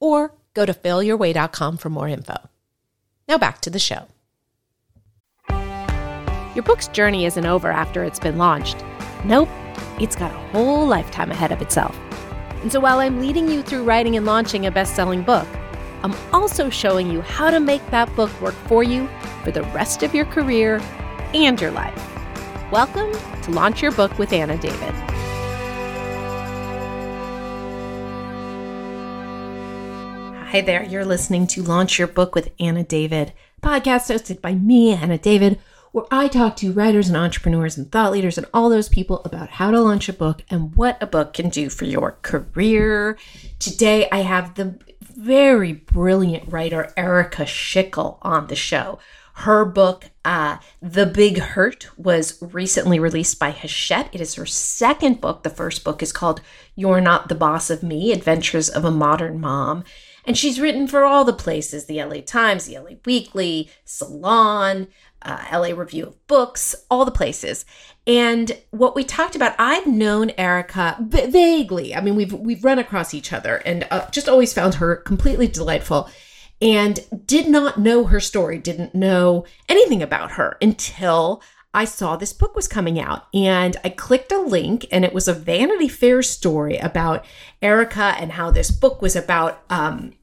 [0.00, 2.36] or go to failyourway.com for more info.
[3.28, 4.06] Now back to the show.
[6.54, 8.84] Your book's journey isn't over after it's been launched.
[9.24, 9.48] Nope,
[10.00, 11.96] it's got a whole lifetime ahead of itself.
[12.62, 15.46] And so while I'm leading you through writing and launching a best selling book,
[16.02, 19.08] I'm also showing you how to make that book work for you
[19.44, 20.80] for the rest of your career
[21.34, 21.96] and your life.
[22.72, 23.12] Welcome
[23.42, 25.17] to Launch Your Book with Anna David.
[30.52, 34.94] Hi there, you're listening to Launch Your Book with Anna David, podcast hosted by me,
[34.94, 35.60] Anna David,
[35.92, 39.50] where I talk to writers and entrepreneurs and thought leaders and all those people about
[39.50, 43.18] how to launch a book and what a book can do for your career.
[43.58, 48.98] Today, I have the very brilliant writer Erica Schickel on the show.
[49.34, 54.08] Her book, uh, The Big Hurt, was recently released by Hachette.
[54.14, 55.42] It is her second book.
[55.42, 56.40] The first book is called
[56.74, 59.84] You're Not the Boss of Me Adventures of a Modern Mom.
[60.28, 64.88] And she's written for all the places the LA Times, the LA Weekly, Salon,
[65.22, 67.64] uh, LA Review of Books, all the places.
[68.06, 71.94] And what we talked about, I've known Erica v- vaguely.
[71.94, 75.48] I mean, we've we've run across each other, and uh, just always found her completely
[75.48, 76.10] delightful.
[76.60, 82.32] And did not know her story, didn't know anything about her until I saw this
[82.32, 86.22] book was coming out and I clicked a link and it was a Vanity Fair
[86.22, 87.24] story about
[87.62, 90.14] Erica and how this book was about um,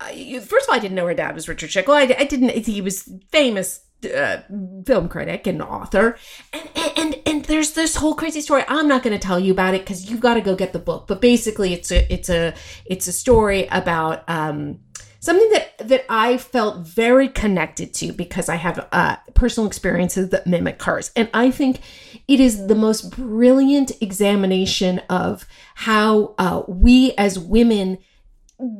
[0.00, 1.94] first of all, I didn't know her dad was Richard Schickel.
[1.94, 2.50] I, I didn't.
[2.50, 4.42] He was famous uh,
[4.86, 6.16] film critic and author,
[6.52, 8.64] and, and and and there's this whole crazy story.
[8.68, 10.78] I'm not going to tell you about it because you've got to go get the
[10.78, 11.06] book.
[11.06, 12.54] But basically, it's a it's a
[12.84, 14.28] it's a story about.
[14.28, 14.80] Um,
[15.20, 20.46] something that that I felt very connected to because I have uh, personal experiences that
[20.46, 21.80] mimic hers, and I think
[22.28, 25.46] it is the most brilliant examination of
[25.76, 27.98] how uh, we as women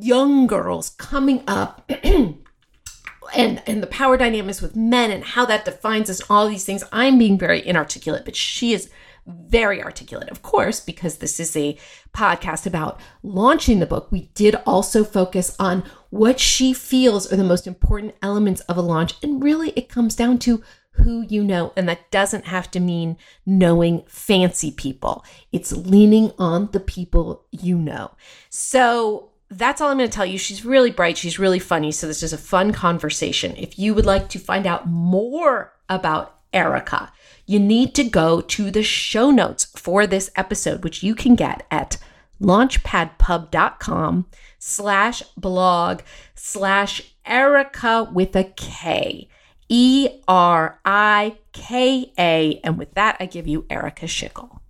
[0.00, 6.09] young girls coming up and and the power dynamics with men and how that defines
[6.09, 8.91] us all these things i'm being very inarticulate but she is
[9.27, 11.77] very articulate of course because this is a
[12.12, 17.45] podcast about launching the book we did also focus on what she feels are the
[17.45, 20.62] most important elements of a launch and really it comes down to
[20.95, 21.72] who you know.
[21.77, 27.77] And that doesn't have to mean knowing fancy people, it's leaning on the people you
[27.77, 28.12] know.
[28.49, 30.38] So that's all I'm going to tell you.
[30.38, 31.19] She's really bright.
[31.19, 31.93] She's really funny.
[31.93, 33.55] So this is a fun conversation.
[33.56, 37.12] If you would like to find out more about Erica,
[37.47, 41.66] you need to go to the show notes for this episode, which you can get
[41.71, 41.99] at
[42.41, 44.27] launchpadpub.com
[44.59, 46.00] slash blog
[46.34, 49.28] slash Erica with a K.
[49.69, 52.60] E R I K A.
[52.62, 54.60] And with that, I give you Erica Schickel.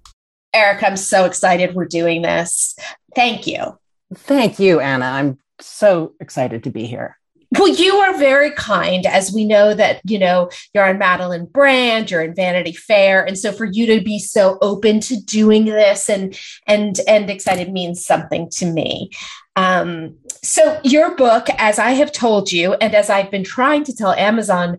[0.52, 2.76] Erica, I'm so excited we're doing this.
[3.14, 3.76] Thank you.
[4.14, 5.06] Thank you, Anna.
[5.06, 7.18] I'm so excited to be here.
[7.58, 12.10] Well, you are very kind, as we know that, you know, you're on Madeleine Brand,
[12.10, 13.24] you're in Vanity Fair.
[13.24, 16.36] And so for you to be so open to doing this and
[16.66, 19.10] and and excited means something to me.
[19.56, 23.94] Um, so your book, as I have told you, and as I've been trying to
[23.94, 24.78] tell Amazon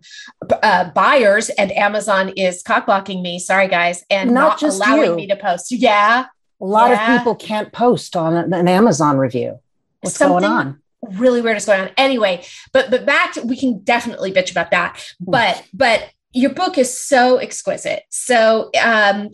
[0.62, 5.16] uh, buyers, and Amazon is cockblocking me, sorry guys, and not, not just allowing you.
[5.16, 5.72] me to post.
[5.72, 6.26] Yeah.
[6.66, 7.14] A lot yeah.
[7.14, 9.60] of people can't post on an Amazon review.
[10.02, 10.82] What's Something going on?
[11.12, 11.92] Really weird is going on.
[11.96, 12.44] Anyway,
[12.74, 15.00] but but back to, we can definitely bitch about that.
[15.24, 15.32] Hmm.
[15.32, 18.04] But but your book is so exquisite.
[18.10, 19.30] So um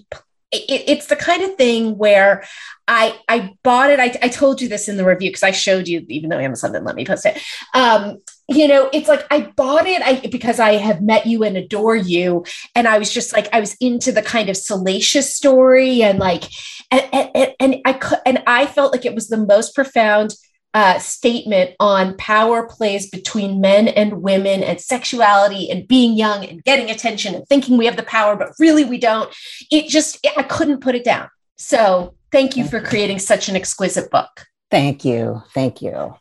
[0.52, 2.44] it, it's the kind of thing where
[2.86, 4.02] I I bought it.
[4.02, 6.74] I, I told you this in the review because I showed you, even though Amazon
[6.74, 7.42] didn't let me post it.
[7.74, 8.18] Um,
[8.50, 11.96] you know, it's like I bought it I, because I have met you and adore
[11.96, 12.44] you,
[12.76, 16.44] and I was just like I was into the kind of salacious story and like,
[16.92, 20.36] and and, and I could and I felt like it was the most profound
[20.74, 26.64] uh, statement on power plays between men and women and sexuality and being young and
[26.64, 29.34] getting attention and thinking we have the power, but really we don't.
[29.70, 31.30] It just, I couldn't put it down.
[31.58, 34.46] So thank you for creating such an exquisite book.
[34.70, 35.44] Thank you.
[35.54, 36.16] Thank you.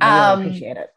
[0.00, 0.90] I really um, appreciate it.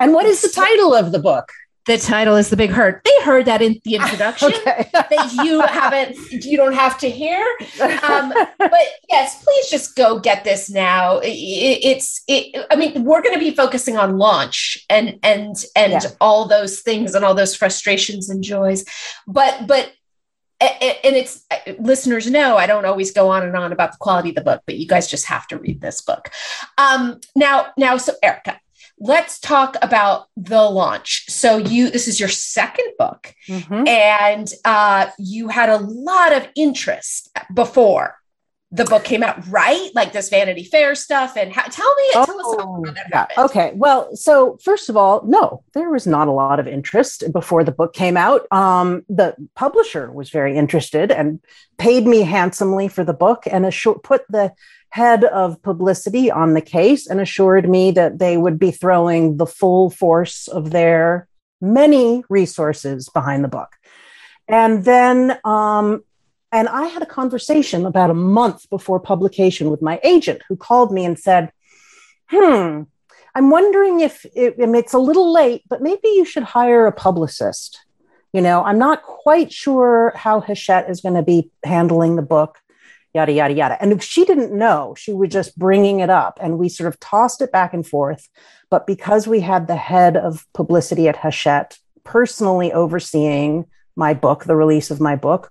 [0.00, 1.52] And what is the title of the book?
[1.88, 3.00] The title is The Big Hurt.
[3.02, 4.52] They heard that in the introduction.
[4.52, 4.90] okay.
[4.92, 7.38] that you haven't, you don't have to hear.
[8.02, 8.72] Um, but
[9.08, 11.18] yes, please just go get this now.
[11.18, 15.92] It, it's, it, I mean, we're going to be focusing on launch and and and
[15.94, 16.10] Yeah.
[16.20, 18.84] all those things and all those frustrations and joys.
[19.26, 19.90] But but
[20.60, 21.46] and it's
[21.78, 24.62] listeners know I don't always go on and on about the quality of the book,
[24.66, 26.30] but you guys just have to read this book.
[26.76, 28.60] Um, now, now, so Erica,
[29.00, 31.24] let's talk about the launch.
[31.28, 33.86] So you, this is your second book, Mhm.
[33.88, 38.16] and uh, you had a lot of interest before
[38.70, 39.90] the book came out, right?
[39.94, 41.38] Like this Vanity Fair stuff.
[41.38, 43.16] And how, tell me, tell us how, Oh, that yeah.
[43.20, 43.38] happened.
[43.46, 43.72] Okay.
[43.74, 47.72] Well, so first of all, no, there was not a lot of interest before the
[47.72, 48.46] book came out.
[48.52, 51.40] Um, the publisher was very interested and
[51.78, 54.52] paid me handsomely for the book and assur- put the
[54.90, 59.46] head of publicity on the case and assured me that they would be throwing the
[59.46, 61.28] full force of their
[61.60, 63.70] many resources behind the book.
[64.46, 66.02] And then, um,
[66.50, 70.92] and I had a conversation about a month before publication with my agent who called
[70.92, 71.52] me and said,
[72.30, 72.82] Hmm,
[73.34, 77.80] I'm wondering if it, it's a little late, but maybe you should hire a publicist.
[78.32, 82.58] You know, I'm not quite sure how Hachette is going to be handling the book,
[83.18, 83.82] yada, yada, yada.
[83.82, 86.38] And if she didn't know, she was just bringing it up.
[86.40, 88.28] And we sort of tossed it back and forth.
[88.70, 93.66] But because we had the head of publicity at Hachette personally overseeing
[93.96, 95.50] my book, the release of my book,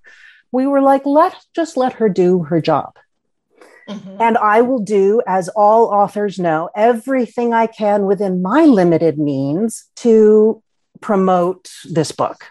[0.51, 2.95] we were like, let just let her do her job.
[3.89, 4.17] Mhm.
[4.19, 9.85] And I will do, as all authors know, everything I can within my limited means
[9.97, 10.61] to
[11.01, 12.45] promote this book.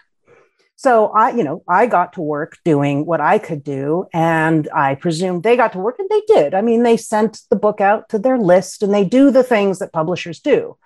[0.79, 4.93] So I, you know, I got to work doing what I could do, and I
[4.93, 6.53] presume they got to work, and they did.
[6.53, 9.79] I mean, they sent the book out to their list, and they do the things
[9.79, 10.77] that publishers do.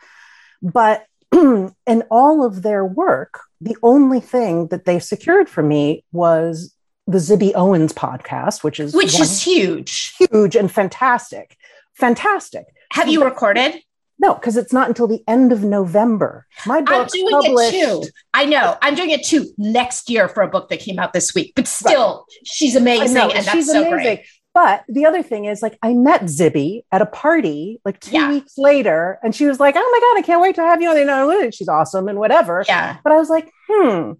[0.61, 6.73] But in all of their work, the only thing that they secured for me was
[7.05, 10.15] the Zibby Owens podcast, which is Which is huge.
[10.17, 11.57] huge and fantastic.
[11.95, 12.65] Fantastic.
[12.93, 13.75] Have you recorded?
[14.21, 16.45] No, because it's not until the end of November.
[16.67, 17.73] My I'm book's doing published.
[17.73, 18.03] it too.
[18.33, 18.77] I know.
[18.81, 21.53] I'm doing it too next year for a book that came out this week.
[21.55, 23.91] But still, she's amazing, know, and that's she's so amazing.
[24.17, 24.19] great.
[24.53, 28.29] But the other thing is, like, I met Zibby at a party like two Yeah.
[28.29, 30.89] weeks later, and she was like, "Oh my god, I can't wait to have you
[30.89, 31.55] on the analytics.
[31.55, 32.97] She's awesome and whatever." Yeah.
[33.03, 34.11] But I was like, "Hmm."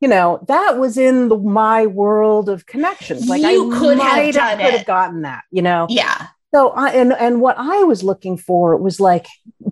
[0.00, 3.28] You know, that was in the, my world of connections.
[3.28, 4.74] Like You I could have might done could it.
[4.78, 5.44] have gotten that.
[5.50, 6.26] You know, Yeah.
[6.54, 9.26] So I and and what I was looking for was like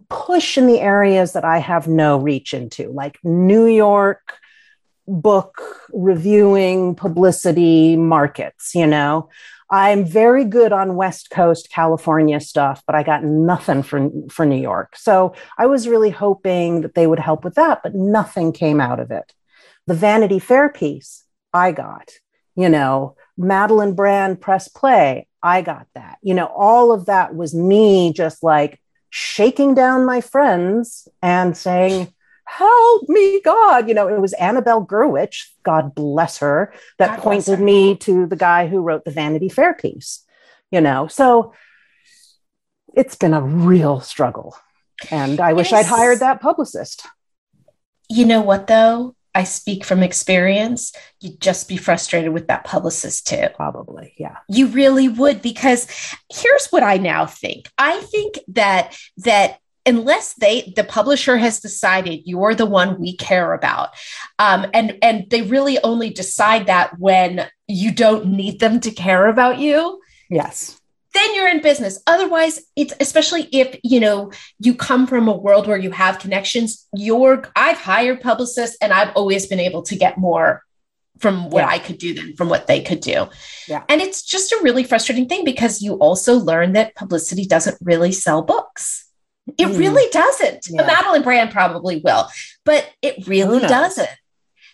[0.08, 4.34] push in the areas that I have no reach into, like New York
[5.06, 5.60] book
[5.92, 9.28] reviewing publicity markets, you know.
[9.70, 14.60] I'm very good on West Coast California stuff, but I got nothing for for New
[14.60, 14.96] York.
[14.96, 19.00] So I was really hoping that they would help with that, but nothing came out
[19.00, 19.32] of it.
[19.86, 22.10] The Vanity Fair piece I got,
[22.56, 26.18] you know, Madeleine Brand press play, I got that.
[26.22, 32.12] You know, all of that was me just like shaking down my friends and saying,
[32.46, 33.88] Help me, God.
[33.88, 37.64] You know, it was Annabelle Gurwitch, God bless her, that God pointed her.
[37.64, 40.22] me to the guy who wrote the Vanity Fair piece,
[40.70, 41.06] you know.
[41.06, 41.54] So
[42.94, 44.56] it's been a real struggle.
[45.10, 47.06] And I wish I'd hired that publicist.
[48.08, 49.16] You know what, though?
[49.34, 50.92] I speak from experience.
[51.20, 53.48] You'd just be frustrated with that publicist, too.
[53.54, 54.14] Probably.
[54.16, 54.36] Yeah.
[54.48, 55.86] You really would, because
[56.32, 57.68] here's what I now think.
[57.78, 63.52] I think that that unless they the publisher has decided you're the one we care
[63.52, 63.90] about,
[64.38, 69.26] um, and and they really only decide that when you don't need them to care
[69.26, 70.00] about you,
[70.30, 70.80] Yes.
[71.14, 72.02] Then you're in business.
[72.06, 76.86] Otherwise, it's especially if you know you come from a world where you have connections.
[76.94, 80.62] You're I've hired publicists, and I've always been able to get more
[81.20, 81.68] from what Yeah.
[81.68, 83.28] I could do than from what they could do.
[83.68, 83.84] Yeah.
[83.88, 88.10] And it's just a really frustrating thing because you also learn that publicity doesn't really
[88.10, 89.04] sell books.
[89.56, 89.78] It Mm.
[89.78, 90.66] really doesn't.
[90.68, 90.84] Yeah.
[90.84, 92.28] Madeleine Brand probably will,
[92.64, 94.08] but it really doesn't.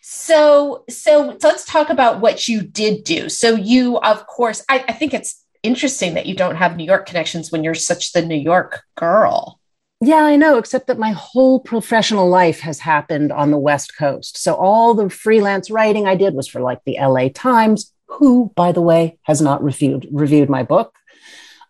[0.01, 3.29] So, so so let's talk about what you did do.
[3.29, 7.07] So you, of course, I, I think it's interesting that you don't have New York
[7.07, 9.61] connections when you're such the New York girl.
[10.03, 14.39] Yeah, I know, except that my whole professional life has happened on the West Coast.
[14.39, 18.73] So all the freelance writing I did was for like the LA Times, who, by
[18.73, 20.97] the way, has not reviewed reviewed my book.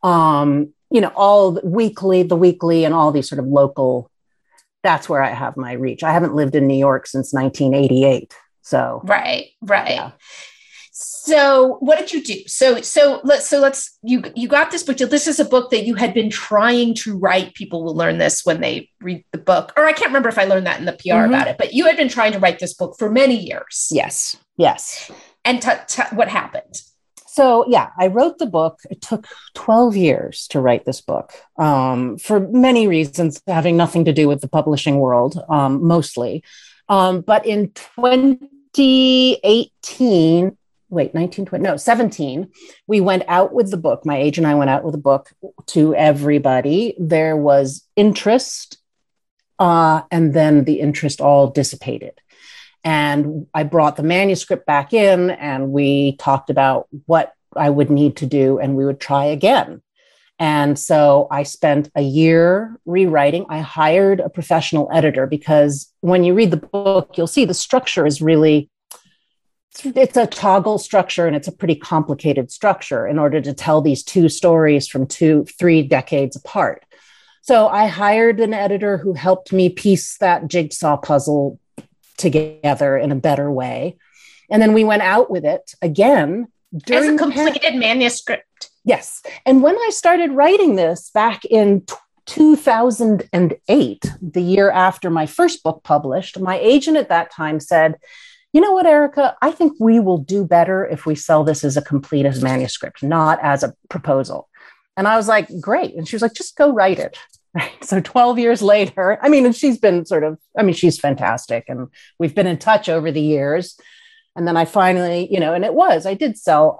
[0.04, 4.10] Um, you know, all the weekly, the weekly, and all these sort of local.
[4.84, 6.04] That's where I have my reach.
[6.04, 8.32] I haven't lived in New York since 1988.
[8.62, 9.90] So Right, right.
[9.90, 10.10] Yeah.
[11.02, 12.46] So what did you do?
[12.46, 14.98] So so let's so let's you you got this book.
[14.98, 17.54] This is a book that you had been trying to write.
[17.54, 19.72] People will learn this when they read the book.
[19.78, 21.32] Or I can't remember if I learned that in the PR mm-hmm.
[21.32, 23.88] about it, but you had been trying to write this book for many years.
[23.90, 24.36] Yes.
[24.58, 25.10] Yes.
[25.42, 26.82] And t- t- what happened?
[27.26, 28.80] So yeah, I wrote the book.
[28.90, 34.12] It took 12 years to write this book um, for many reasons, having nothing to
[34.12, 36.44] do with the publishing world, um, mostly.
[36.90, 40.58] Um, but in 2018,
[40.90, 42.50] wait 1920 no 17
[42.86, 44.04] we went out with the book.
[44.04, 45.30] My agent and i went out with the book
[45.66, 46.94] to everybody.
[46.98, 48.78] There was interest
[49.58, 52.20] uh, and then the interest all dissipated.
[52.82, 58.16] And i brought the manuscript back in and we talked about what i would need
[58.16, 59.82] to do and we would try again.
[60.38, 63.46] And so i spent a year rewriting.
[63.48, 68.06] I hired a professional editor because when you read the book you'll see the structure
[68.06, 68.70] is really
[69.84, 74.02] it's a toggle structure and it's a pretty complicated structure in order to tell these
[74.02, 76.84] two stories from two three decades apart.
[77.42, 81.58] So i hired an editor who helped me piece that jigsaw puzzle
[82.16, 83.96] together in a better way.
[84.50, 88.70] And then we went out with it again during as a completed pan- manuscript.
[88.84, 89.22] Yes.
[89.46, 91.94] And when i started writing this back in t-
[92.26, 97.96] 2008 the year after my first book published my agent at that time said
[98.52, 99.36] you know what, Erica?
[99.40, 103.02] I think we will do better if we sell this as a complete as manuscript,
[103.02, 104.48] not as a proposal.
[104.96, 105.94] And I was like, great.
[105.94, 107.18] And she was like, just go write it.
[107.52, 107.84] Right.
[107.84, 111.64] So 12 years later, I mean, and she's been sort of, I mean, she's fantastic.
[111.66, 113.76] And we've been in touch over the years.
[114.36, 116.78] And then I finally, you know, and it was, I did sell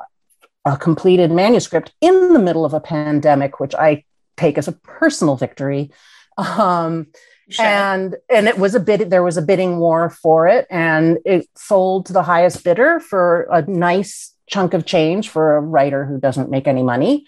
[0.65, 4.05] a completed manuscript in the middle of a pandemic, which I
[4.37, 5.91] take as a personal victory.
[6.39, 7.09] Um,
[7.51, 7.65] Sure.
[7.65, 11.49] And and it was a bid there was a bidding war for it and it
[11.57, 16.19] sold to the highest bidder for a nice chunk of change for a writer who
[16.19, 17.27] doesn't make any money.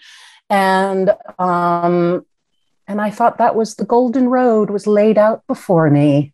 [0.49, 2.25] And um
[2.87, 6.33] and I thought that was the golden road was laid out before me.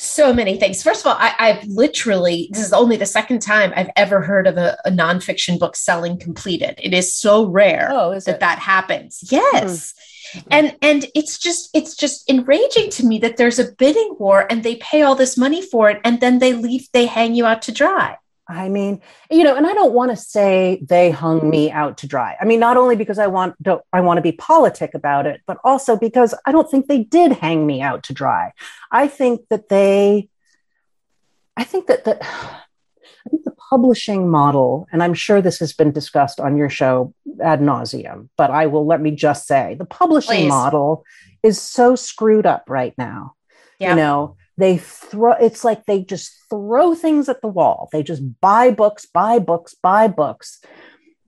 [0.00, 0.82] So many things.
[0.82, 4.46] First of all, I, have literally, this is only the second time I've ever heard
[4.46, 6.76] of a, a nonfiction book selling completed.
[6.78, 8.40] It is so rare oh, is that it?
[8.40, 9.24] that happens.
[9.28, 9.92] Yes.
[9.92, 10.04] Mm
[10.50, 14.62] and and it's just it's just enraging to me that there's a bidding war and
[14.62, 17.62] they pay all this money for it and then they leave they hang you out
[17.62, 18.16] to dry
[18.50, 22.06] I mean, you know, and I don't want to say they hung me out to
[22.06, 22.34] dry.
[22.40, 25.42] I mean, not only because I want don't I want to be politic about it,
[25.46, 28.52] but also because I don't think they did hang me out to dry.
[28.90, 30.30] I think that they
[31.58, 35.92] I think that that I think the publishing model, and I'm sure this has been
[35.92, 40.42] discussed on your show ad nauseum, but I will let me just say the publishing
[40.42, 40.48] Please.
[40.48, 41.04] model
[41.42, 43.34] is so screwed up right now.
[43.78, 43.90] Yeah.
[43.90, 47.88] You know, they throw it's like they just throw things at the wall.
[47.92, 50.60] They just buy books, buy books, buy books.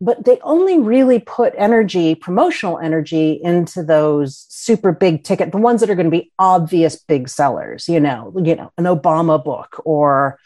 [0.03, 5.81] But they only really put energy, promotional energy into those super big ticket, the ones
[5.81, 9.83] that are going to be obvious big sellers, you know, you know, an Obama book
[9.85, 10.39] or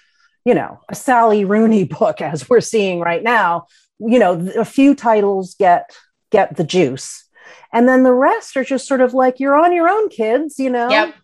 [0.44, 3.66] you know, a Sally Rooney book, as we're seeing right now,
[3.98, 5.90] you know, a few titles get
[6.30, 7.24] get the juice.
[7.72, 10.70] And then the rest are just sort of like, you're on your own, kids, you
[10.70, 10.88] know.
[10.88, 11.14] Yep.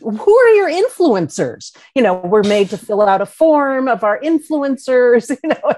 [0.00, 1.76] Who are your influencers?
[1.94, 5.74] You know, we're made to fill out a form of our influencers, you know,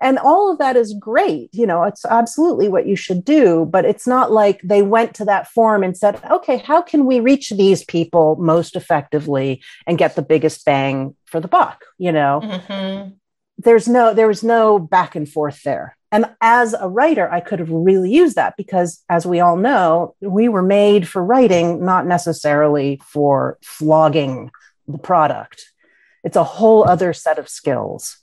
[0.00, 3.84] and all of that is great you know it's absolutely what you should do but
[3.84, 7.50] it's not like they went to that form and said okay how can we reach
[7.50, 11.84] these people most effectively and get the biggest bang for the buck?
[11.98, 12.40] You know?
[12.42, 13.10] Mm-hmm.
[13.58, 15.96] there's no there was no back and forth there.
[16.12, 20.14] And as a writer i could have really used that because as we all know
[20.20, 24.50] we were made for writing not necessarily for flogging
[24.88, 25.72] the product.
[26.24, 28.18] It's a whole other set of skills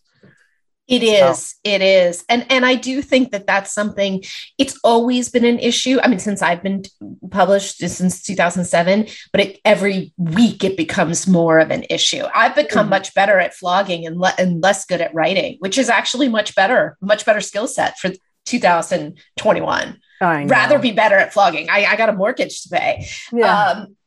[0.88, 1.50] it is.
[1.50, 1.56] So.
[1.64, 2.24] It is.
[2.30, 4.24] And and I do think that that's something
[4.58, 6.00] it's always been an issue.
[6.02, 6.84] I mean since I've been
[7.30, 12.24] published since 2007, but it, every week it becomes more of an issue.
[12.34, 12.92] I've become mm-hmm.
[12.92, 16.56] much better at flogging and, le- and less good at writing, which is actually much
[16.56, 18.12] better, much better skill set for
[18.46, 20.00] 2021.
[20.48, 21.70] Rather be better at flogging.
[21.70, 23.08] I, I got a mortgage to pay.
[23.32, 23.60] Yeah.
[23.60, 23.98] Um,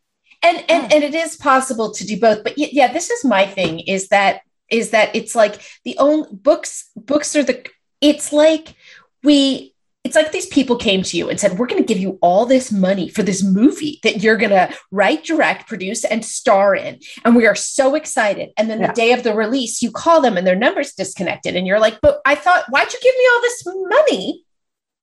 [0.42, 3.80] and and and it is possible to do both but yeah this is my thing
[3.80, 7.66] is that is that it's like the only books books are the
[8.00, 8.74] it's like
[9.22, 12.18] we it's like these people came to you and said we're going to give you
[12.22, 16.74] all this money for this movie that you're going to write direct produce and star
[16.74, 18.86] in and we are so excited and then yeah.
[18.86, 21.98] the day of the release you call them and their numbers disconnected and you're like
[22.00, 24.44] but i thought why'd you give me all this money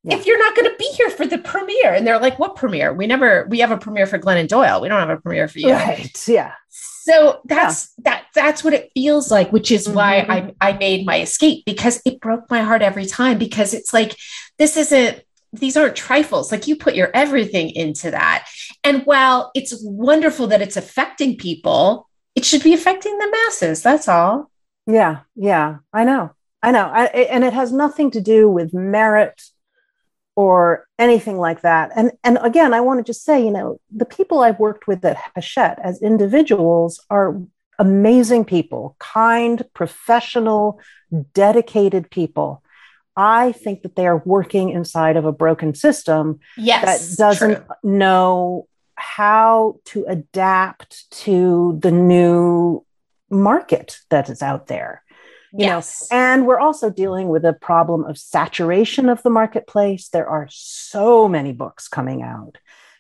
[0.04, 0.16] yeah.
[0.16, 1.94] if you're not going to be here for the premiere?
[1.94, 2.94] And they're like, what premiere?
[2.94, 4.82] We never, we have a premiere for Glennon Doyle.
[4.82, 5.72] We don't have a premiere for you.
[5.72, 6.28] Right.
[6.28, 6.54] Yeah.
[7.08, 8.12] So that's yeah.
[8.12, 9.96] that that's what it feels like, which is mm-hmm.
[9.96, 13.94] why I I made my escape because it broke my heart every time because it's
[13.94, 14.14] like
[14.58, 15.24] this isn't
[15.54, 16.52] these aren't trifles.
[16.52, 18.50] Like you put your everything into that.
[18.84, 23.82] And while it's wonderful that it's affecting people, it should be affecting the masses.
[23.82, 24.52] That's all.
[24.86, 25.20] Yeah.
[25.36, 25.78] Yeah.
[25.94, 26.32] I know.
[26.62, 26.92] I know.
[26.94, 29.42] I, and it has nothing to do with merit
[30.38, 31.92] or anything like that.
[31.96, 35.04] And and again, I want to just say, you know, the people I've worked with
[35.04, 37.42] at Hachette as individuals are
[37.80, 40.80] amazing people, kind, professional,
[41.34, 42.64] dedicated people.
[43.16, 47.76] I think that they are working inside of a broken system yes, that doesn't true.
[47.84, 52.86] know how to adapt to the new
[53.32, 55.02] market that is out there
[55.54, 56.08] you yes.
[56.12, 60.10] know and we're also dealing with a problem of saturation of the marketplace.
[60.10, 62.58] There are so many books coming out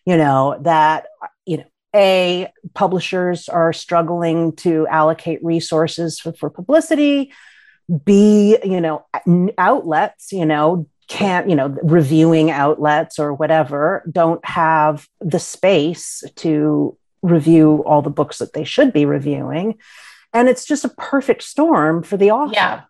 [0.07, 1.07] you know that
[1.45, 7.33] you know a publishers are struggling to allocate resources for, for publicity.
[8.05, 9.05] B you know
[9.57, 16.97] outlets you know can't you know reviewing outlets or whatever don't have the space to
[17.21, 19.77] review all the books that they should be reviewing
[20.33, 22.53] and it's just a perfect storm for the author.
[22.53, 22.81] Yeah.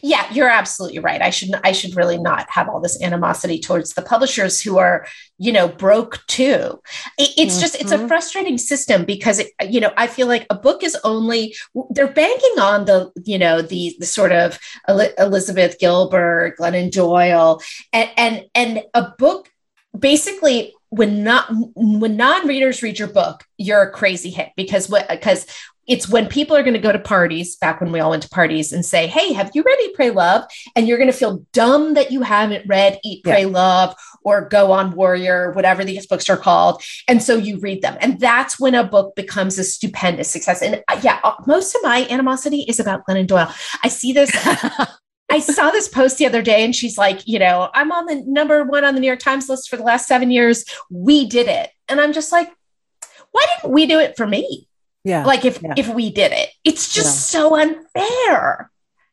[0.00, 1.20] Yeah, you're absolutely right.
[1.20, 5.06] I should I should really not have all this animosity towards the publishers who are,
[5.38, 6.80] you know, broke too.
[7.18, 7.60] It, it's mm-hmm.
[7.60, 8.06] just it's a mm-hmm.
[8.06, 11.56] frustrating system because it, you know I feel like a book is only
[11.90, 17.60] they're banking on the you know the the sort of Elizabeth Gilbert, Glennon Doyle,
[17.92, 19.50] and and and a book
[19.98, 25.46] basically when not when non-readers read your book you're a crazy hit because what because
[25.88, 28.28] it's when people are going to go to parties back when we all went to
[28.28, 30.44] parties and say hey have you read eat pray love
[30.76, 33.48] and you're going to feel dumb that you haven't read eat pray yeah.
[33.48, 37.96] love or go on warrior whatever these books are called and so you read them
[38.00, 41.82] and that's when a book becomes a stupendous success and uh, yeah uh, most of
[41.82, 43.52] my animosity is about glennon doyle
[43.82, 44.30] i see this
[45.30, 48.22] I saw this post the other day and she's like, you know, I'm on the
[48.26, 50.64] number one on the New York Times list for the last seven years.
[50.90, 51.70] We did it.
[51.86, 52.50] And I'm just like,
[53.32, 54.67] why didn't we do it for me?
[55.08, 55.24] Yeah.
[55.24, 55.72] Like if yeah.
[55.78, 56.50] if we did it.
[56.64, 57.40] It's just yeah.
[57.40, 58.70] so unfair.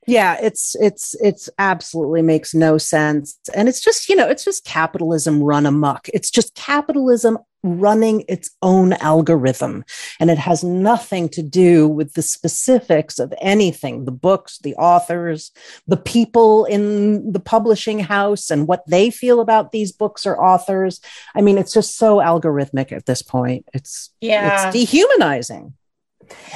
[0.07, 3.39] Yeah, it's it's it's absolutely makes no sense.
[3.55, 6.09] And it's just, you know, it's just capitalism run amok.
[6.13, 9.83] It's just capitalism running its own algorithm.
[10.19, 15.51] And it has nothing to do with the specifics of anything the books, the authors,
[15.87, 21.01] the people in the publishing house, and what they feel about these books or authors.
[21.35, 23.65] I mean, it's just so algorithmic at this point.
[23.73, 24.67] It's, yeah.
[24.67, 25.73] it's dehumanizing.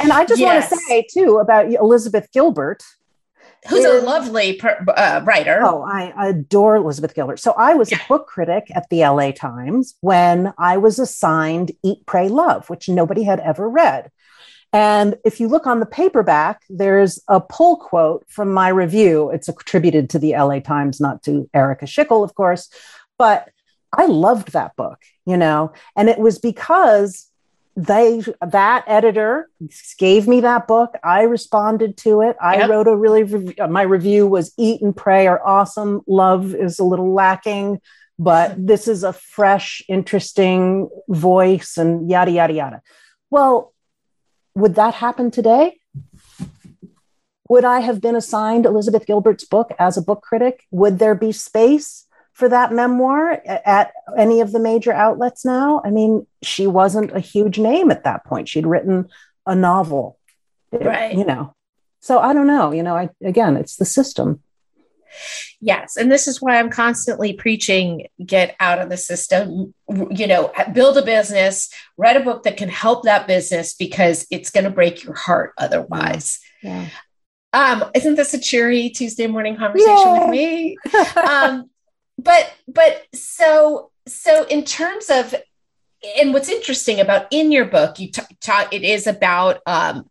[0.02, 0.70] And I just yes.
[0.72, 2.84] want to say, too, about Elizabeth Gilbert
[3.68, 5.62] who's is, a lovely per, uh, writer.
[5.64, 7.40] Oh, I adore Elizabeth Gilbert.
[7.40, 8.00] So I was yeah.
[8.04, 12.90] a book critic at the LA Times when I was assigned Eat, Pray, Love, which
[12.90, 14.12] nobody had ever read.
[14.72, 19.32] And if you look on the paperback, there's a pull quote from my review.
[19.32, 22.70] It's attributed to the LA Times, not to Erica Schickel, of course.
[23.18, 23.50] But
[23.92, 27.29] I loved that book, you know, and it was because
[27.76, 29.50] they that editor
[29.98, 30.96] gave me that book.
[31.04, 32.36] I responded to it.
[32.42, 32.70] I yep.
[32.70, 36.02] wrote a really uh, my review was eat and pray are awesome.
[36.08, 37.80] Love is a little lacking
[38.20, 42.82] but this is a fresh interesting voice and yada yada yada.
[43.32, 43.74] Well
[44.56, 45.80] would that happen today?
[47.48, 50.66] Would i have been assigned elizabeth gilbert's book as a book critic?
[50.72, 52.06] Would there be space
[52.40, 55.82] for that memoir at any of the major outlets now.
[55.84, 58.48] I mean, she wasn't a huge name at that point.
[58.48, 59.10] She'd written
[59.46, 60.18] a novel,
[60.72, 61.14] right?
[61.14, 61.54] You know,
[62.00, 62.72] so I don't know.
[62.72, 64.42] You know, I again, it's the system.
[65.60, 69.74] Yes, and this is why I'm constantly preaching: get out of the system.
[70.10, 74.50] You know, build a business, write a book that can help that business because it's
[74.50, 76.40] going to break your heart otherwise.
[76.64, 76.88] Yeah.
[77.52, 80.20] Um, isn't this a cheery Tuesday morning conversation Yay!
[80.20, 80.78] with me?
[81.18, 81.70] um,
[82.24, 85.34] but but so so in terms of
[86.18, 90.10] and what's interesting about in your book you talk it is about um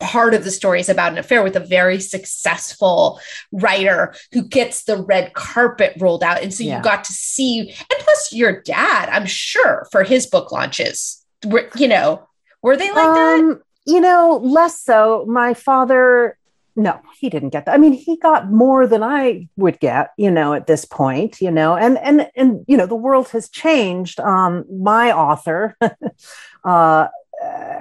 [0.00, 3.20] part of the story is about an affair with a very successful
[3.52, 6.42] writer who gets the red carpet rolled out.
[6.42, 6.76] And so yeah.
[6.76, 11.24] you got to see and plus your dad i'm sure for his book launches.
[11.44, 12.26] Were you know
[12.62, 15.24] were they like um, that you know less so.
[15.28, 16.38] My father
[16.76, 17.74] no he didn't get that.
[17.74, 21.50] I mean he got more than i would get you know at this point you
[21.50, 24.20] know and and and you know the world has changed.
[24.20, 25.76] Um my author
[26.64, 27.08] uh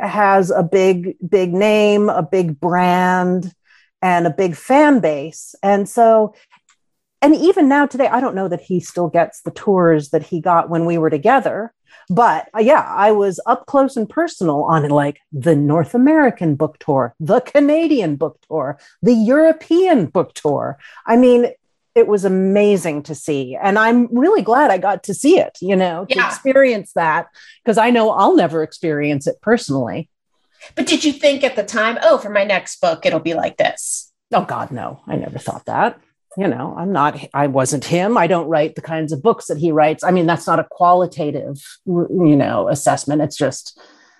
[0.02, 3.54] has a big big name a big brand
[4.02, 5.56] and a big fan base.
[5.64, 6.36] And so
[7.24, 10.42] and even now today, I don't know that he still gets the tours that he
[10.42, 11.74] got when we were together.
[12.10, 16.78] But uh, yeah, I was up close and personal on like the North American book
[16.80, 20.78] tour, the Canadian book tour, the European book tour.
[21.06, 21.48] I mean,
[21.96, 23.56] it was amazing to see.
[23.56, 26.28] And I'm really glad I got to see it, you know, to yeah.
[26.28, 27.28] experience that
[27.64, 30.10] because I know I'll never experience it personally.
[30.76, 33.58] But did you think at the time, oh, for my next book, it'll be like
[33.58, 34.12] this?
[34.34, 35.02] Oh, God, no.
[35.08, 36.00] I never thought that
[36.38, 38.18] you know i'm not i wasn't him.
[38.18, 40.04] I don't write the kinds of books that he writes.
[40.04, 43.22] I mean that's not a qualitative you know assessment.
[43.22, 43.80] It's just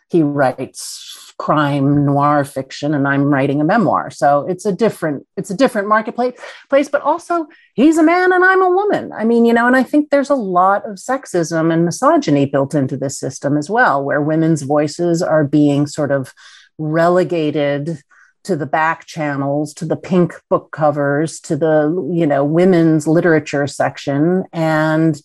[0.10, 4.12] he writes crime noir fiction and i'm writing a memoir.
[4.12, 8.46] So it's a different it's a different marketplace place but also he's a man and
[8.46, 9.12] i'm a woman.
[9.12, 12.76] I mean you know and i think there's a lot of sexism and misogyny built
[12.76, 16.34] into this system as well where women's voices are being sort of
[16.78, 18.04] relegated
[18.44, 23.68] to the back channels, to the pink book covers, to the, you know, women's literature
[23.68, 24.44] section.
[24.52, 25.20] And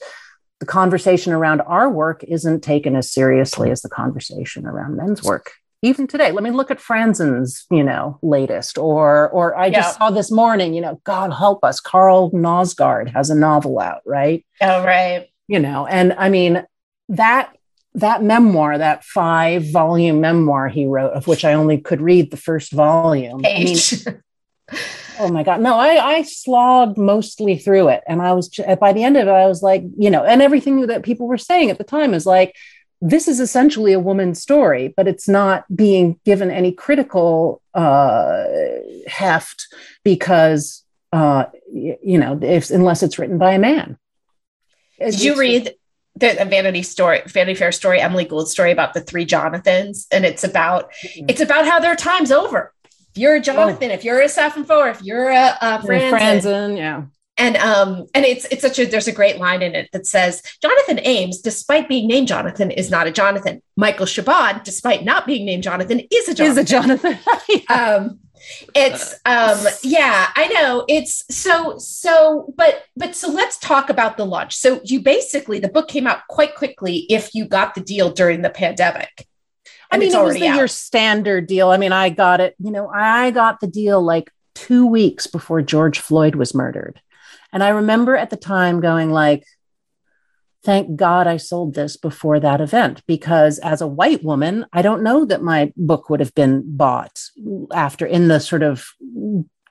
[0.61, 5.52] the conversation around our work isn't taken as seriously as the conversation around men's work.
[5.83, 9.98] Even today, let me look at Franzen's, you know, latest, or or I just yeah.
[9.98, 14.44] saw this morning, you know, God help us, Karl Knausgaard has a novel out, right?
[14.61, 15.28] Oh, right.
[15.46, 16.66] You know, and I mean
[17.11, 17.57] that
[18.00, 22.37] that memoir, that five volume memoir he wrote, of which I only could read the
[22.37, 23.40] first volume.
[23.42, 24.06] Page.
[24.06, 24.22] I mean,
[25.20, 25.61] oh my God.
[25.61, 28.02] No, I, I slogged mostly through it.
[28.06, 28.48] And I was,
[28.80, 31.38] by the end of it, I was like, you know, and everything that people were
[31.38, 32.54] saying at the time is like,
[33.00, 38.44] this is essentially a woman's story, but it's not being given any critical uh,
[39.06, 39.68] heft
[40.02, 43.98] because, uh, you know, if, unless it's written by a man.
[44.98, 45.74] Did you read
[46.16, 50.44] the Vanity story, Vanity Fair story, Emily Gould story about the three Jonathans, and it's
[50.44, 51.27] about mm-hmm.
[51.29, 52.73] it's about how their time's over.
[52.85, 53.94] If you're a Jonathan, oh.
[53.94, 57.05] if you're a Foer, if you're a, a Franzen, yeah.
[57.37, 60.42] And um, and it's it's such a there's a great line in it that says
[60.61, 63.62] Jonathan Ames, despite being named Jonathan, is not a Jonathan.
[63.77, 66.51] Michael Chabon, despite not being named Jonathan, is a Jonathan.
[66.51, 67.18] Is a Jonathan.
[67.49, 67.97] yeah.
[67.97, 68.18] um,
[68.74, 74.24] it's um yeah i know it's so so but but so let's talk about the
[74.24, 74.56] launch.
[74.56, 78.42] So you basically the book came out quite quickly if you got the deal during
[78.42, 79.26] the pandemic.
[79.90, 81.70] I mean it was the, your standard deal.
[81.70, 85.62] I mean i got it you know i got the deal like two weeks before
[85.62, 87.00] george floyd was murdered.
[87.52, 89.44] And i remember at the time going like
[90.64, 95.03] thank God I sold this before that event because as a white woman, I don't
[95.03, 97.21] know that my book would have been bought
[97.73, 98.87] after in the sort of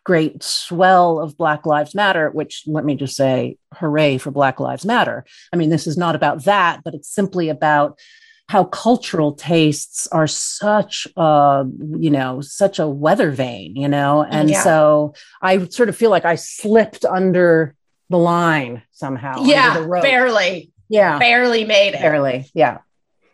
[0.04, 4.86] great swell of Black Lives Matter, which let me just say, hooray for Black Lives
[4.86, 5.26] Matter.
[5.52, 8.00] I mean, this is not about that, but it's simply about
[8.48, 11.66] how cultural tastes are such a
[11.98, 14.64] you know such a weather vane you know and yeah.
[14.64, 17.76] so i sort of feel like i slipped under
[18.10, 21.20] the line somehow yeah barely yeah.
[21.20, 22.02] Barely made it.
[22.02, 22.50] Barely.
[22.54, 22.80] Yeah.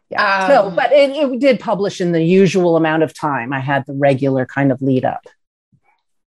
[0.09, 0.43] Yeah.
[0.43, 3.51] Um, so but it, it did publish in the usual amount of time.
[3.51, 5.25] I had the regular kind of lead up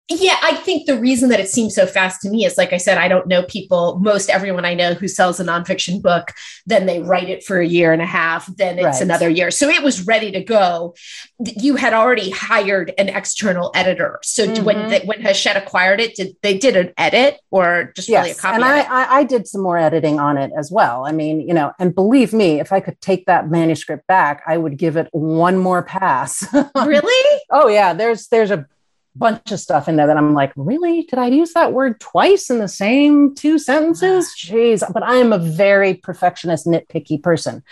[0.09, 2.77] yeah, I think the reason that it seems so fast to me is like I
[2.77, 6.33] said, I don't know people, most everyone I know who sells a nonfiction book,
[6.67, 9.01] then they write it for a year and a half, then it's right.
[9.01, 9.51] another year.
[9.51, 10.95] So it was ready to go.
[11.39, 14.19] You had already hired an external editor.
[14.23, 14.65] So mm-hmm.
[14.65, 18.25] when the, when Hachette acquired it, did they did an edit or just yes.
[18.25, 18.57] really a copy?
[18.57, 21.07] And I, I, I did some more editing on it as well.
[21.07, 24.59] I mean, you know, and believe me, if I could take that manuscript back, I
[24.59, 26.47] would give it one more pass.
[26.75, 27.41] really?
[27.51, 27.95] oh yeah.
[27.95, 28.67] There's there's a
[29.17, 31.03] bunch of stuff in there that I'm like, really?
[31.03, 34.35] Did I use that word twice in the same two sentences?
[34.39, 34.83] Jeez.
[34.93, 37.63] But I am a very perfectionist, nitpicky person.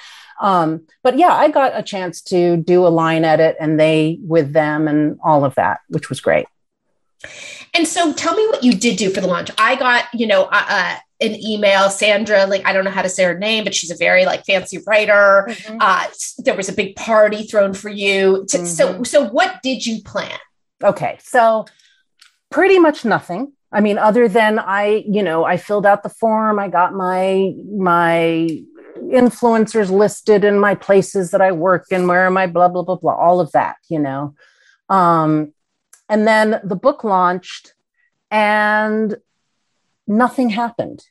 [0.41, 4.53] Um, but yeah, I got a chance to do a line edit and they with
[4.53, 6.47] them and all of that, which was great.
[7.75, 9.51] And so tell me what you did do for the launch.
[9.57, 13.09] I got, you know, uh, uh, an email, Sandra, like, I don't know how to
[13.09, 15.47] say her name, but she's a very like fancy writer.
[15.49, 15.77] Mm-hmm.
[15.81, 16.07] Uh,
[16.39, 18.45] there was a big party thrown for you.
[18.49, 18.67] To, mm-hmm.
[18.67, 20.39] So, so what did you plan?
[20.83, 21.19] Okay.
[21.23, 21.67] So
[22.51, 23.53] pretty much nothing.
[23.73, 27.55] I mean, other than I, you know, I filled out the form, I got my
[27.75, 28.63] my
[29.11, 32.97] influencers listed and my places that I work and where am I, blah, blah, blah,
[32.97, 34.35] blah, all of that, you know.
[34.89, 35.53] Um,
[36.09, 37.75] and then the book launched
[38.31, 39.17] and
[40.07, 41.05] nothing happened.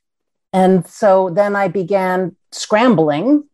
[0.54, 3.46] And so then I began scrambling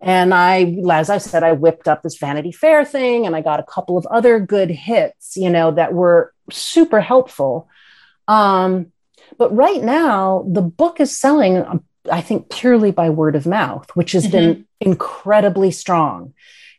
[0.00, 3.60] and I, as I said, I whipped up this Vanity Fair thing and I got
[3.60, 7.68] a couple of other good hits, you know, that were super helpful.
[8.28, 8.92] Um,
[9.38, 14.12] but right now, the book is selling, I think, purely by word of mouth, which
[14.12, 14.32] has mm-hmm.
[14.32, 16.32] been incredibly strong.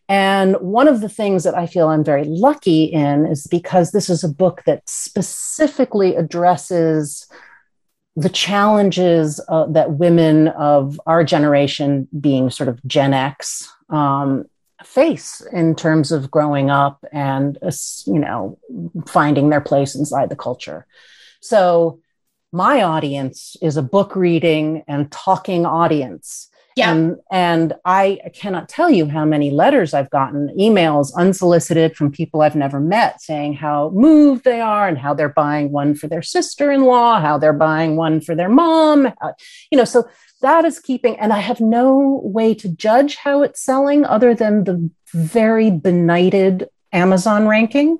[0.07, 4.09] And one of the things that I feel I'm very lucky in is because this
[4.09, 7.27] is a book that specifically addresses
[8.19, 14.45] the challenges uh, that women of our generation, being sort of Gen X, um,
[14.83, 17.71] face in terms of growing up and uh,
[18.05, 18.57] you know
[19.07, 20.85] finding their place inside the culture.
[21.39, 21.99] So
[22.51, 26.49] my audience is a book reading and talking audience.
[26.75, 26.91] Yeah.
[26.91, 32.41] And, and I cannot tell you how many letters I've gotten, emails unsolicited from people
[32.41, 36.21] I've never met saying how moved they are and how they're buying one for their
[36.21, 39.11] sister in law, how they're buying one for their mom.
[39.71, 40.07] you know, so
[40.41, 44.63] that is keeping, and I have no way to judge how it's selling other than
[44.63, 47.99] the very benighted Amazon ranking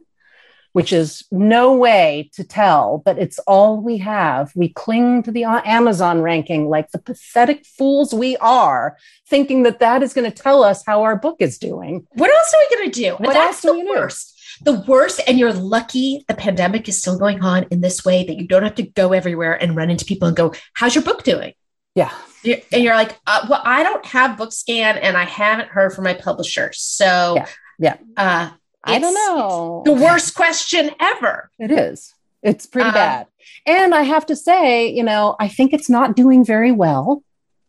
[0.73, 4.51] which is no way to tell, but it's all we have.
[4.55, 10.03] We cling to the Amazon ranking like the pathetic fools we are, thinking that that
[10.03, 12.07] is going to tell us how our book is doing.
[12.11, 13.11] What else are we going to do?
[13.13, 14.35] What That's else the worst.
[14.63, 18.37] The worst, and you're lucky the pandemic is still going on in this way that
[18.37, 21.23] you don't have to go everywhere and run into people and go, How's your book
[21.23, 21.53] doing?
[21.95, 22.13] Yeah.
[22.43, 26.13] And you're like, uh, Well, I don't have Bookscan and I haven't heard from my
[26.13, 26.71] publisher.
[26.73, 27.47] So, yeah.
[27.79, 27.95] Yeah.
[28.17, 28.49] Uh,
[28.83, 29.83] I don't know.
[29.85, 31.51] The worst question ever.
[31.59, 32.13] It is.
[32.41, 33.27] It's pretty uh, bad.
[33.65, 37.23] And I have to say, you know, I think it's not doing very well.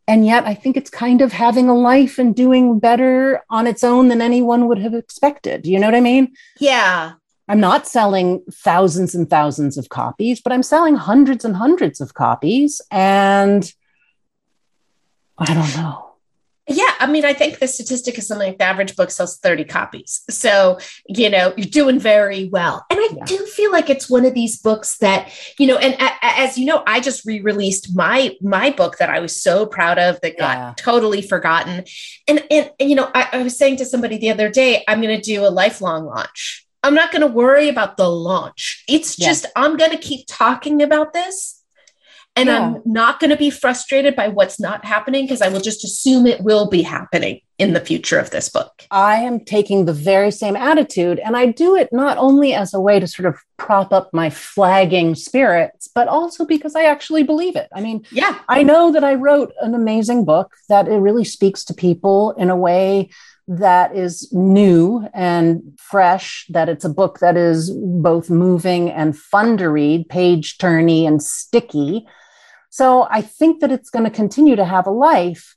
[0.06, 3.84] And yet I think it's kind of having a life and doing better on its
[3.84, 5.66] own than anyone would have expected.
[5.66, 6.34] You know what I mean?
[6.58, 7.12] Yeah.
[7.48, 12.14] I'm not selling thousands and thousands of copies, but I'm selling hundreds and hundreds of
[12.14, 12.80] copies.
[12.90, 13.72] And
[15.38, 16.09] I don't know.
[16.72, 19.64] Yeah, I mean, I think the statistic is something like the average book sells 30
[19.64, 20.22] copies.
[20.30, 20.78] So,
[21.08, 22.86] you know, you're doing very well.
[22.88, 23.24] And I yeah.
[23.24, 26.66] do feel like it's one of these books that, you know, and a, as you
[26.66, 30.56] know, I just re-released my my book that I was so proud of that got
[30.56, 30.74] yeah.
[30.76, 31.84] totally forgotten.
[32.28, 35.02] And, and, and you know, I, I was saying to somebody the other day, I'm
[35.02, 36.68] going to do a lifelong launch.
[36.84, 38.84] I'm not going to worry about the launch.
[38.88, 39.26] It's yeah.
[39.26, 41.59] just I'm going to keep talking about this
[42.36, 42.60] and yeah.
[42.60, 46.26] I'm not going to be frustrated by what's not happening because I will just assume
[46.26, 48.86] it will be happening in the future of this book.
[48.90, 51.18] I am taking the very same attitude.
[51.18, 54.30] And I do it not only as a way to sort of prop up my
[54.30, 57.68] flagging spirits, but also because I actually believe it.
[57.74, 61.64] I mean, yeah, I know that I wrote an amazing book that it really speaks
[61.64, 63.10] to people in a way
[63.48, 69.56] that is new and fresh, that it's a book that is both moving and fun
[69.58, 72.06] to read, page turny and sticky.
[72.70, 75.56] So I think that it's going to continue to have a life.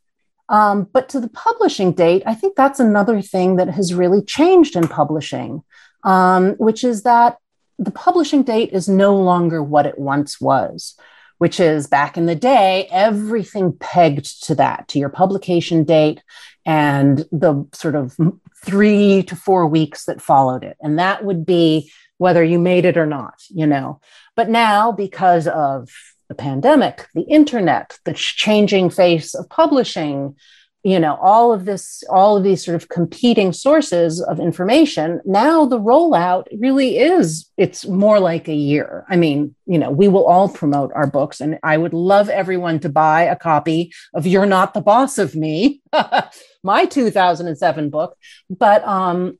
[0.50, 4.76] Um, but to the publishing date, I think that's another thing that has really changed
[4.76, 5.64] in publishing,
[6.04, 7.38] um, which is that
[7.80, 10.96] the publishing date is no longer what it once was,
[11.38, 16.22] which is back in the day, everything pegged to that, to your publication date
[16.66, 18.18] and the sort of
[18.64, 20.78] three to four weeks that followed it.
[20.82, 24.00] And that would be whether you made it or not, you know.
[24.36, 25.90] But now, because of
[26.34, 30.36] the pandemic, the internet, the changing face of publishing,
[30.84, 35.22] you know, all of this, all of these sort of competing sources of information.
[35.26, 39.06] Now the rollout really is, it's more like a year.
[39.08, 42.80] I mean, you know, we will all promote our books, and I would love everyone
[42.80, 45.82] to buy a copy of You're Not the Boss of Me,
[46.64, 48.18] my 2007 book.
[48.50, 49.38] But, um,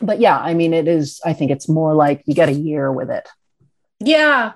[0.00, 2.90] but yeah, I mean, it is, I think it's more like you get a year
[2.92, 3.28] with it.
[3.98, 4.52] Yeah,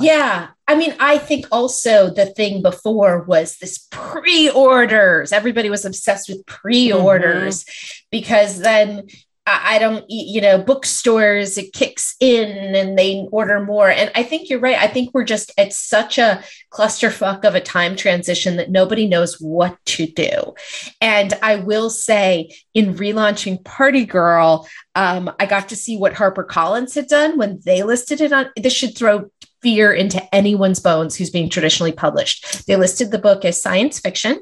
[0.00, 0.48] yeah.
[0.68, 5.32] I mean, I think also the thing before was this pre orders.
[5.32, 8.06] Everybody was obsessed with pre orders mm-hmm.
[8.10, 9.06] because then
[9.44, 13.90] I don't, you know, bookstores, it kicks in and they order more.
[13.90, 14.78] And I think you're right.
[14.78, 19.40] I think we're just at such a clusterfuck of a time transition that nobody knows
[19.40, 20.54] what to do.
[21.00, 26.94] And I will say, in relaunching Party Girl, um, I got to see what HarperCollins
[26.94, 28.50] had done when they listed it on.
[28.56, 29.28] This should throw
[29.62, 32.66] fear into anyone's bones who's being traditionally published.
[32.66, 34.40] They listed the book as science fiction.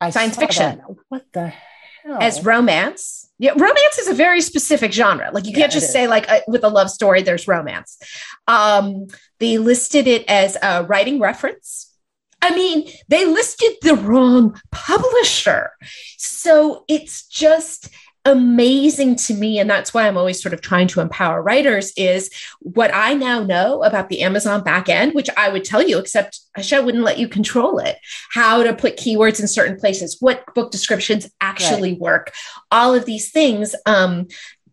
[0.00, 0.78] I science fiction.
[0.78, 0.96] That.
[1.08, 2.18] What the hell?
[2.20, 3.30] As romance.
[3.38, 5.30] Yeah, romance is a very specific genre.
[5.32, 7.98] Like you can't just say like uh, with a love story there's romance.
[8.46, 9.06] Um,
[9.40, 11.92] they listed it as a writing reference.
[12.40, 15.70] I mean, they listed the wrong publisher.
[16.16, 17.88] So it's just
[18.26, 22.28] amazing to me and that's why i'm always sort of trying to empower writers is
[22.58, 26.80] what i now know about the amazon backend which i would tell you except i
[26.80, 27.96] wouldn't let you control it
[28.32, 32.00] how to put keywords in certain places what book descriptions actually right.
[32.00, 32.32] work
[32.72, 34.26] all of these things um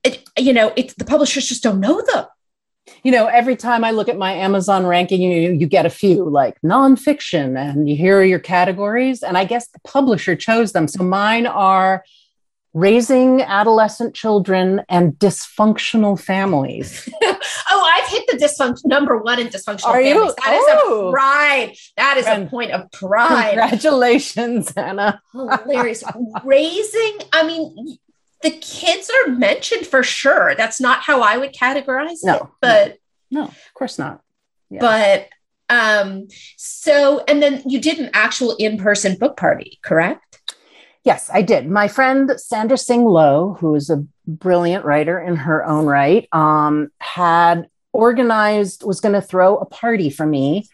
[0.04, 2.26] it, you know it's the publishers just don't know them
[3.04, 6.30] you know, every time I look at my Amazon ranking, you, you get a few
[6.30, 9.24] like nonfiction, and you hear your categories.
[9.24, 10.90] And I guess the publisher chose them.
[10.90, 12.04] So mine are
[12.74, 17.08] raising adolescent children and dysfunctional families.
[17.24, 17.40] oh,
[17.94, 20.14] I've hit the dysfunction number one in dysfunctional Are you?
[20.16, 20.36] families.
[20.44, 21.08] That is Oh.
[21.08, 21.74] a pride.
[21.98, 23.50] That is a point of pride.
[23.58, 25.22] Congratulations, Anna.
[25.32, 26.04] Hilarious.
[26.44, 27.98] Raising, I mean,
[28.42, 30.56] the kids are mentioned for sure.
[30.56, 32.26] That's not how I would categorize it.
[32.26, 32.98] No, But
[33.32, 34.22] No, of course not.
[34.70, 34.80] Yeah.
[34.80, 35.28] but
[35.70, 40.33] um so and then you did an actual in-person book party, correct?
[41.04, 41.70] Yes, I did.
[41.70, 46.90] My friend Sandra Tsing Loh, who is a brilliant writer in her own right, um,
[47.00, 50.68] had organized, was going to throw a party for me.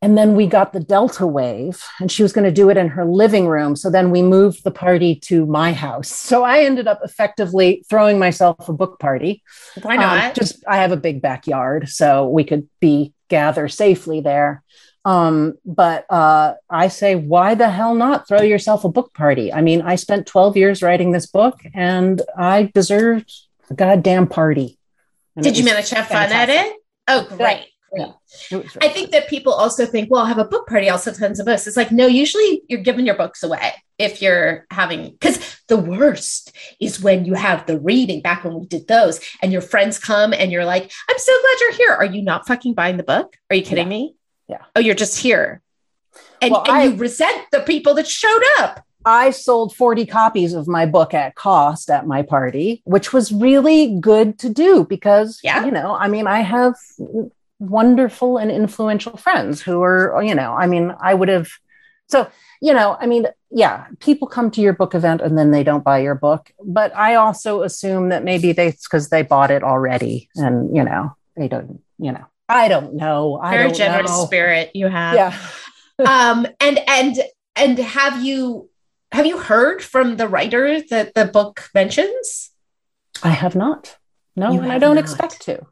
[0.00, 2.86] And then we got the Delta wave, and she was going to do it in
[2.88, 3.74] her living room.
[3.74, 6.08] So then we moved the party to my house.
[6.08, 9.42] So I ended up effectively throwing myself a book party.
[9.82, 10.34] Why Um, not?
[10.36, 14.62] just I have a big backyard, so we could be gather safely there.
[15.08, 19.50] Um, but uh, I say, why the hell not throw yourself a book party?
[19.50, 23.32] I mean, I spent 12 years writing this book, and I deserved
[23.70, 24.78] a goddamn party.
[25.34, 26.76] And did you manage to have fun at it?
[27.08, 27.68] Oh, great.
[27.96, 28.12] Yeah.
[28.50, 30.98] It was I think that people also think, well, I'll have a book party, I'll
[30.98, 31.66] sell tons of books.
[31.66, 36.54] It's like, no, usually you're giving your books away if you're having, because the worst
[36.82, 40.34] is when you have the reading back when we did those and your friends come
[40.34, 41.94] and you're like, I'm so glad you're here.
[41.94, 43.34] Are you not fucking buying the book?
[43.48, 43.98] Are you kidding Yeah.
[43.98, 44.14] me?
[44.48, 44.62] Yeah.
[44.74, 45.62] Oh, you're just here.
[46.40, 48.84] And, Well, and I- you resent the people that showed up.
[49.04, 53.98] I sold 40 copies of my book at cost at my party, which was really
[54.00, 55.64] good to do because, Yeah.
[55.64, 56.74] you know, I mean, I have
[57.58, 61.48] wonderful and influential friends who are, you know, I mean, I would have,
[62.08, 62.28] so,
[62.60, 65.84] you know, I mean, yeah, people come to your book event and then they don't
[65.84, 66.50] buy your book.
[66.64, 70.84] But I also assume that maybe they, it's because they bought it already and, you
[70.84, 73.38] know, they don't, you know, I don't know.
[73.42, 74.24] I Very don't generous know.
[74.24, 75.14] spirit you have.
[75.14, 75.38] Yeah.
[76.06, 77.16] um and and
[77.56, 78.68] and have you
[79.12, 82.50] have you heard from the writer that the book mentions
[83.22, 83.96] I have not.
[84.36, 85.02] No, You and I don't not.
[85.04, 85.66] expect to.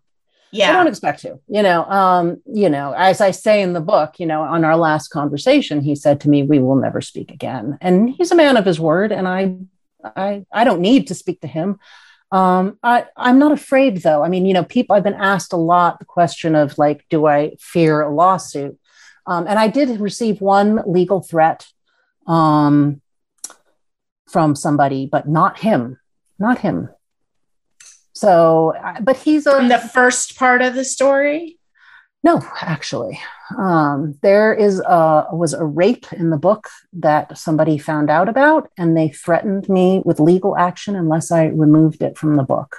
[0.51, 0.71] Yeah.
[0.71, 1.39] I don't expect to.
[1.49, 4.77] You know, um, you know, as I say in the book, you know, on our
[4.77, 8.57] last conversation, he said to me, "We will never speak again." And he's a man
[8.57, 9.57] of his word, and I,
[10.05, 11.79] I, I don't need to speak to him.
[12.33, 14.25] Um, I, I'm not afraid, though.
[14.25, 14.97] I mean, you know, people.
[14.97, 18.79] I've been asked a lot the question of like, do I fear a lawsuit?
[19.27, 21.67] Um, and I did receive one legal threat
[22.27, 23.01] um,
[24.29, 25.99] from somebody, but not him,
[26.39, 26.89] not him.
[28.13, 31.59] So, but he's a from the first part of the story
[32.27, 33.21] no, actually,
[33.57, 38.71] um, there is a was a rape in the book that somebody found out about,
[38.77, 42.77] and they threatened me with legal action unless I removed it from the book.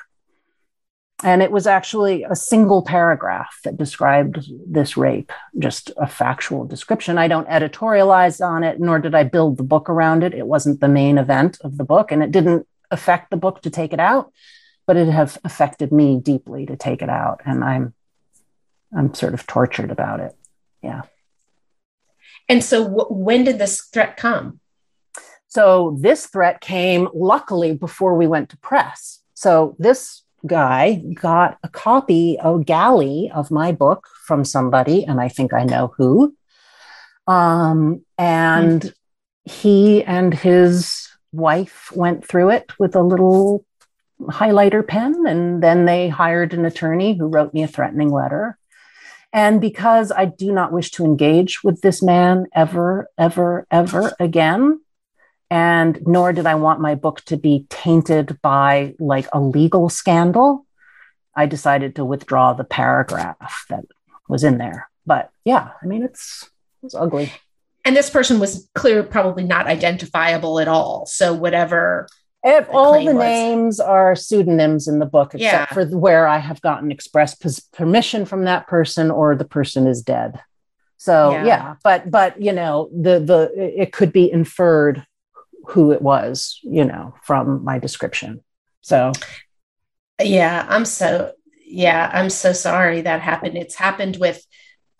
[1.23, 7.17] And it was actually a single paragraph that described this rape, just a factual description.
[7.17, 10.35] I don't editorialize on it, nor did I build the book around it.
[10.35, 13.71] It wasn't the main event of the book, and it didn't affect the book to
[13.71, 14.31] take it out,
[14.85, 17.93] but it have affected me deeply to take it out, and I'm
[18.95, 20.36] I'm sort of tortured about it.
[20.81, 21.01] Yeah.
[22.49, 24.59] and so w- when did this threat come
[25.47, 29.21] So this threat came luckily before we went to press.
[29.33, 35.29] So this guy got a copy, a galley of my book from somebody, and I
[35.29, 36.35] think I know who.
[37.27, 38.93] Um, and
[39.45, 43.65] he and his wife went through it with a little
[44.21, 48.57] highlighter pen, and then they hired an attorney who wrote me a threatening letter.
[49.37, 54.81] And because I do not wish to engage with this man ever, ever, ever again,
[55.51, 60.65] and nor did I want my book to be tainted by like a legal scandal,
[61.35, 63.85] I decided to withdraw the paragraph that
[64.27, 64.89] was in there.
[65.05, 66.49] But yeah, I mean, it's
[66.81, 67.31] it's ugly.
[67.85, 72.07] and this person was clear probably not identifiable at all so whatever
[72.47, 75.73] If all the was- names are pseudonyms in the book, except Yeah.
[75.73, 77.35] for where I have gotten express
[77.79, 80.39] permission from that person or the person is dead.
[80.97, 81.45] So Yeah.
[81.45, 83.51] yeah, but but you know the the
[83.83, 85.05] it could be inferred
[85.67, 88.41] who it was, you know, from my description.
[88.81, 89.11] So
[90.21, 91.33] Yeah, I'm so
[91.69, 93.57] yeah, I'm so sorry that happened.
[93.57, 94.41] It's happened with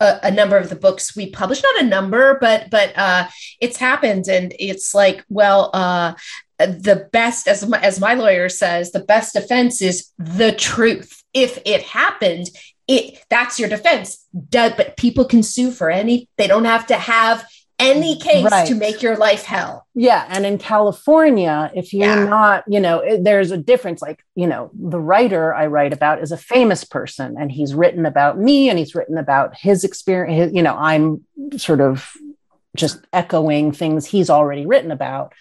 [0.00, 3.26] a, a number of the books we published, not a number, but but uh
[3.60, 6.12] it's happened and it's like, well, uh
[6.58, 11.22] the best as my, as my lawyer says, the best defense is the truth.
[11.32, 12.46] If it happened,
[12.86, 14.26] it that's your defense.
[14.48, 17.46] Do, but people can sue for any they don't have to have
[17.80, 18.66] any case Right.
[18.66, 19.86] to make your life hell.
[19.94, 22.24] Yeah, and in California, if you're Yeah.
[22.24, 24.02] not, you know, it- there's a difference.
[24.02, 28.04] Like, you know, the writer I write about is a famous person, and he's written
[28.04, 30.46] about me, and he's written about his experience.
[30.46, 31.24] His, you know, I'm
[31.56, 32.10] sort of
[32.74, 35.32] just echoing things he's already written about.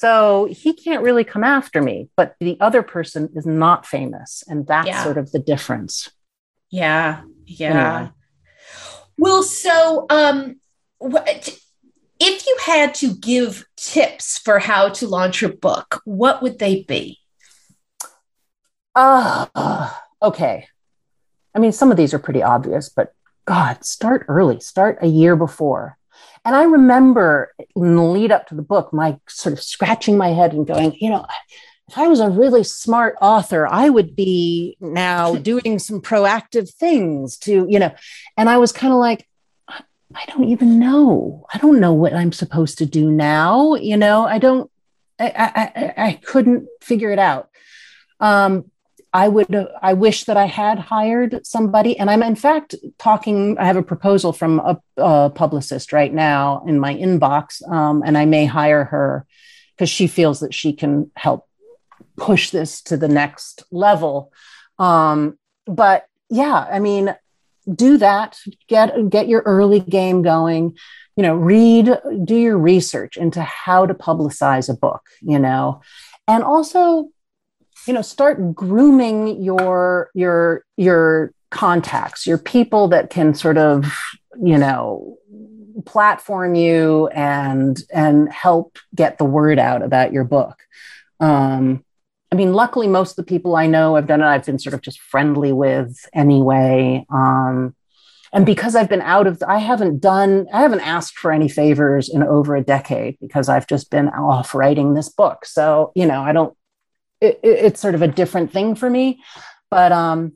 [0.00, 4.42] So he can't really come after me, but the other person is not famous.
[4.48, 5.02] And that's Yeah.
[5.02, 6.08] sort of the difference.
[6.70, 7.20] Yeah.
[7.44, 7.96] Yeah.
[7.96, 8.12] Anyway.
[9.18, 10.58] Well, so um
[10.96, 11.54] what
[12.18, 16.82] if you had to give tips for how to launch your book, what would they
[16.82, 17.18] be?
[18.96, 20.66] Ah, okay.
[21.54, 23.12] I mean, some of these are pretty obvious, but
[23.44, 25.98] God, start early, start a year before.
[26.44, 30.28] And I remember in the lead up to the book, my sort of scratching my
[30.28, 31.26] head and going, you know,
[31.88, 37.36] if I was a really smart author, I would be now doing some proactive things
[37.38, 37.94] to, you know,
[38.36, 39.26] and I was kind of like,
[39.68, 41.46] I don't even know.
[41.54, 43.74] I don't know what I'm supposed to do now.
[43.74, 44.70] You know, I don't,
[45.20, 47.48] I, I, I couldn't figure it out.
[48.18, 48.69] Um,
[49.12, 49.52] I would,
[49.82, 51.98] I wish that I had hired somebody.
[51.98, 56.62] And I'm, in fact, talking, I have a proposal from a, a publicist right now
[56.66, 59.26] in my inbox, um, and I may hire her
[59.76, 61.48] because she feels that she can help
[62.16, 64.32] push this to the next level.
[64.78, 67.14] Um, but yeah, I mean,
[67.72, 68.38] do that,
[68.68, 70.76] get, get your early game going,
[71.16, 75.80] you know, read, do your research into how to publicize a book, you know,
[76.28, 77.08] and also,
[77.86, 83.92] you know start grooming your your your contacts your people that can sort of
[84.40, 85.18] you know
[85.82, 90.58] platform you and and help get the word out about your book.
[91.18, 91.84] Um
[92.32, 94.26] i mean luckily most of the people i know i've done it.
[94.26, 97.04] I've been sort of just friendly with anyway.
[97.10, 97.74] Um
[98.32, 102.08] and because i've been out of i haven't done i haven't asked for any favors
[102.08, 105.44] in over a decade because i've just been off writing this book.
[105.44, 106.56] So you know i don't
[107.20, 109.22] it, it- it's sort of a different thing for me.
[109.70, 110.32] But um,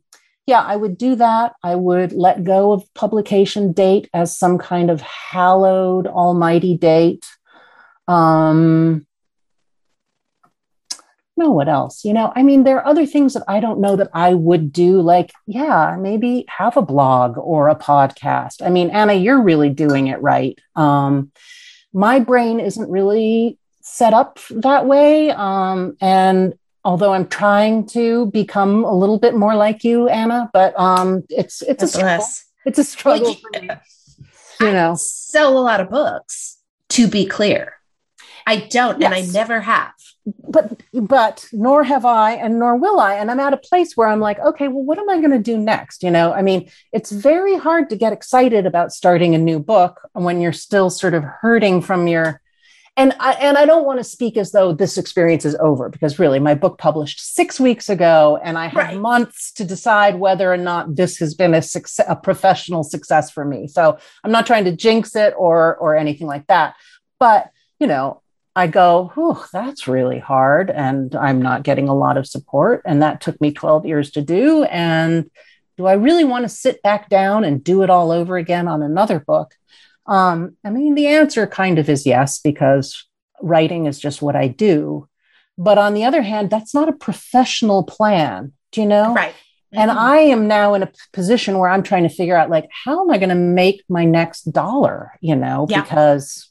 [0.47, 1.55] yeah, I would do that.
[1.62, 7.24] I would let go of publication date as some kind of hallowed almighty date.
[8.07, 9.07] Um,
[11.37, 12.05] no, what else?
[12.05, 14.72] You know, I mean, there are other things that I don't know that I would
[14.72, 18.64] do, like, yeah, maybe have a blog or a podcast.
[18.64, 20.57] I mean, Anna, you're really doing it right.
[20.76, 21.32] Um,
[21.93, 25.32] my brain isn't really set up that way.
[25.32, 26.55] Um, and
[26.85, 31.62] although I'm trying to become a little bit more like you, Anna, but um, it's
[31.62, 32.09] it's a struggle.
[32.09, 32.45] less.
[32.66, 33.70] It's a struggle Well, for me.
[34.61, 36.59] You know, sell a lot of books,
[36.91, 37.74] to be clear.
[38.47, 39.93] I don't, and I never have.
[40.26, 43.14] but but nor have I, and nor will I.
[43.16, 45.39] And I'm at a place where I'm like, okay, well, what am I going to
[45.39, 46.03] do next?
[46.03, 50.01] You know, I mean, it's very hard to get excited about starting a new book
[50.12, 52.41] when you're still sort of hurting from your.
[52.97, 56.18] And I and I don't want to speak as though this experience is over because
[56.20, 58.99] really, my book published six weeks ago, and I have Right.
[59.01, 63.45] months to decide whether or not this has been a success, a professional success for
[63.45, 63.66] me.
[63.66, 66.74] So I'm not trying to jinx it or or anything like that.
[67.18, 68.22] But you know,
[68.55, 70.70] I go, oh, that's really hard.
[70.70, 72.82] And I'm not getting a lot of support.
[72.84, 74.62] And that took me 12 years to do.
[74.64, 75.28] And
[75.76, 78.80] do I really want to sit back down and do it all over again on
[78.80, 79.55] another book?
[80.07, 83.07] Um, I mean, the answer kind of is yes, because
[83.40, 85.09] writing is just what I do.
[85.57, 88.52] But on the other hand, that's not a professional plan.
[88.72, 89.14] Do you know?
[89.14, 89.34] Right.
[89.72, 89.96] And Mhm.
[89.96, 93.11] I am now in a position where I'm trying to figure out like how am
[93.11, 95.82] I going to make my next dollar, you know, Yeah.
[95.82, 96.50] because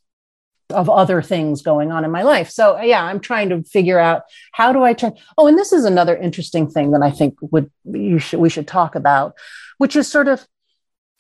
[0.70, 2.50] of other things going on in my life.
[2.50, 4.24] So yeah, I'm trying to figure out
[4.54, 7.70] how do I turn Oh, and this is another interesting thing that I think would
[7.86, 9.36] you should we should talk about,
[9.78, 10.48] which is sort of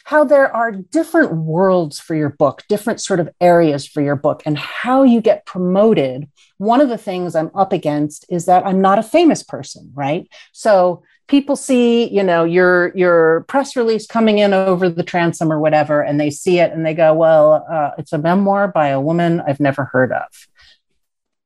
[0.03, 4.43] how there are different worlds for your book, different sort of areas for your book,
[4.45, 6.29] and how you get promoted.
[6.57, 10.27] One of the things I'm up against is that I'm not a famous person, right?
[10.51, 15.59] So people see, you know, your your press release coming in over the transom or
[15.59, 19.01] whatever, and they see it and they go, "Well, uh, it's a memoir by a
[19.01, 20.27] woman I've never heard of."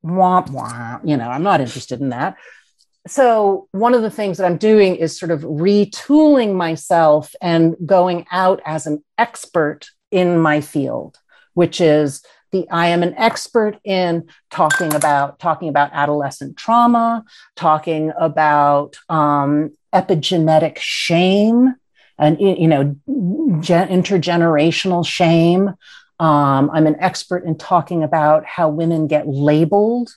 [0.03, 1.07] Womp womp.
[1.07, 2.37] You know, I'm not interested in that
[3.07, 8.25] so one of the things that i'm doing is sort of retooling myself and going
[8.31, 11.17] out as an expert in my field
[11.53, 17.23] which is the i am an expert in talking about talking about adolescent trauma
[17.55, 21.75] talking about um, epigenetic shame
[22.19, 22.95] and you know
[23.61, 25.69] gen- intergenerational shame.
[26.19, 30.09] Um, i'm an expert in talking about how women get labeled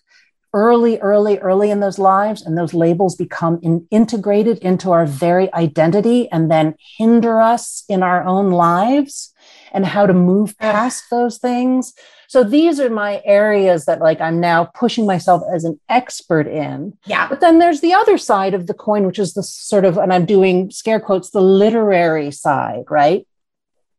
[0.53, 5.53] early, early, early in those lives, and those labels become in, integrated into our very
[5.55, 9.33] identity and then hinder us in our own lives
[9.73, 11.95] and how to move past those things.
[12.29, 16.97] So these are my areas that like I'm now pushing myself as an expert in.
[17.07, 17.29] Yeah.
[17.29, 20.13] But then there's the other side of the coin, which is the sort of, and
[20.13, 23.27] I'm doing scare quotes, the literary side, right?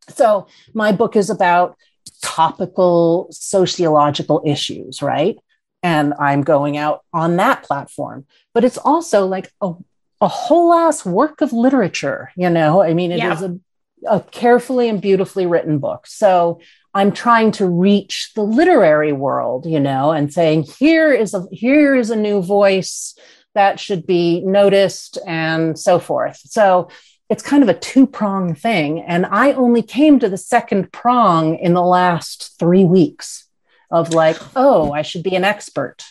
[0.09, 1.77] So my book is about
[2.21, 5.37] topical sociological issues, right?
[5.83, 8.25] And I'm going out on that platform.
[8.53, 9.73] But it's also like a,
[10.19, 12.81] a whole ass work of literature, you know?
[12.81, 13.33] I mean, it yeah.
[13.33, 13.59] is a,
[14.07, 16.07] a carefully and beautifully written book.
[16.07, 16.59] So
[16.93, 21.95] I'm trying to reach the literary world, you know, and saying, here is a here
[21.95, 23.15] is a new voice
[23.53, 26.39] that should be noticed and so forth.
[26.45, 26.89] So
[27.29, 28.99] it's kind of a two prong thing.
[29.01, 33.47] And I only came to the second prong in the last three weeks
[33.91, 36.03] of like, oh, I should be an expert.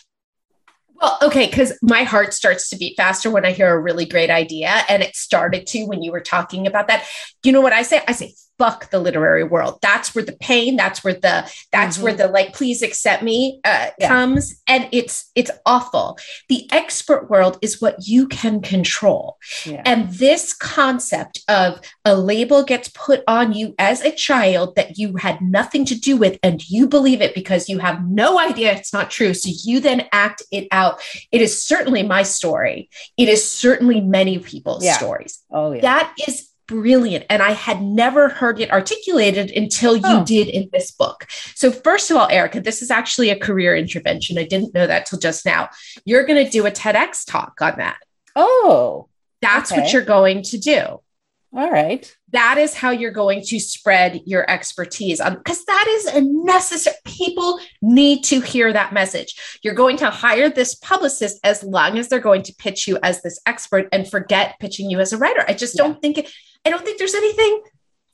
[1.01, 4.29] Well, okay, because my heart starts to beat faster when I hear a really great
[4.29, 4.83] idea.
[4.87, 7.07] And it started to when you were talking about that.
[7.43, 8.01] You know what I say?
[8.07, 9.79] I say, fuck the literary world.
[9.81, 12.03] That's where the pain, that's where the, that's mm-hmm.
[12.03, 14.07] where the like, please accept me uh, yeah.
[14.07, 14.61] comes.
[14.67, 16.17] And it's, it's awful.
[16.47, 19.37] The expert world is what you can control.
[19.65, 19.81] Yeah.
[19.85, 25.15] And this concept of a label gets put on you as a child that you
[25.17, 28.93] had nothing to do with, and you believe it because you have no idea it's
[28.93, 29.33] not true.
[29.33, 31.01] So you then act it out.
[31.31, 32.89] It is certainly my story.
[33.17, 34.97] It is certainly many people's yeah.
[34.97, 35.39] stories.
[35.51, 35.81] Oh, yeah.
[35.81, 37.25] That is brilliant.
[37.29, 40.25] And I had never heard it articulated until you oh.
[40.25, 41.27] did in this book.
[41.53, 44.37] So, first of all, Erika, this is actually a career intervention.
[44.37, 45.69] I didn't know that till just now.
[46.05, 47.97] You're going to do a TEDx talk on that.
[48.35, 49.09] Oh,
[49.41, 49.81] that's okay.
[49.81, 51.01] what you're going to do.
[51.53, 52.09] All right.
[52.29, 56.95] That is how you're going to spread your expertise on because that is a necessary
[57.03, 59.59] people need to hear that message.
[59.61, 63.21] You're going to hire this publicist as long as they're going to pitch you as
[63.21, 65.43] this expert and forget pitching you as a writer.
[65.45, 65.83] I just yeah.
[65.83, 66.31] don't think it,
[66.65, 67.61] I don't think there's anything,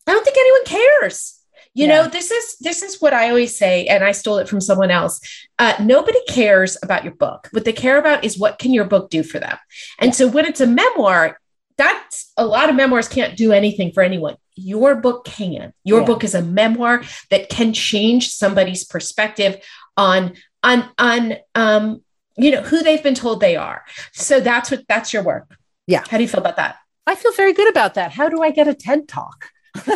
[0.07, 1.33] I don't think anyone cares.
[1.73, 2.01] You yeah.
[2.01, 4.89] know, this is this is what I always say, and I stole it from someone
[4.89, 5.21] else.
[5.59, 7.49] Uh, nobody cares about your book.
[7.51, 9.57] What they care about is what can your book do for them.
[9.99, 10.13] And yeah.
[10.13, 11.37] so when it's a memoir,
[11.77, 14.37] that's a lot of memoirs can't do anything for anyone.
[14.55, 15.71] Your book can.
[15.83, 16.05] Your yeah.
[16.07, 19.63] book is a memoir that can change somebody's perspective
[19.95, 20.33] on
[20.63, 22.01] on on um
[22.37, 23.83] you know who they've been told they are.
[24.13, 25.55] So that's what that's your work.
[25.85, 26.03] Yeah.
[26.09, 26.77] How do you feel about that?
[27.07, 28.11] I feel very good about that.
[28.11, 29.49] How do I get a TED talk?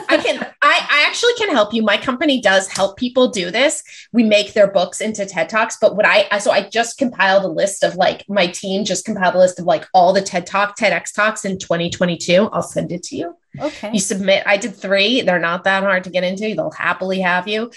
[0.10, 1.82] I can I, I actually can help you.
[1.82, 3.84] My company does help people do this.
[4.12, 7.48] We make their books into TED Talks, but what I so I just compiled a
[7.48, 10.78] list of like my team just compiled a list of like all the TED Talk,
[10.78, 12.50] TEDx talks in 2022.
[12.52, 13.36] I'll send it to you.
[13.60, 13.92] Okay.
[13.92, 14.44] You submit.
[14.46, 15.22] I did three.
[15.22, 16.56] They're not that hard to get into.
[16.56, 17.72] They'll happily have you.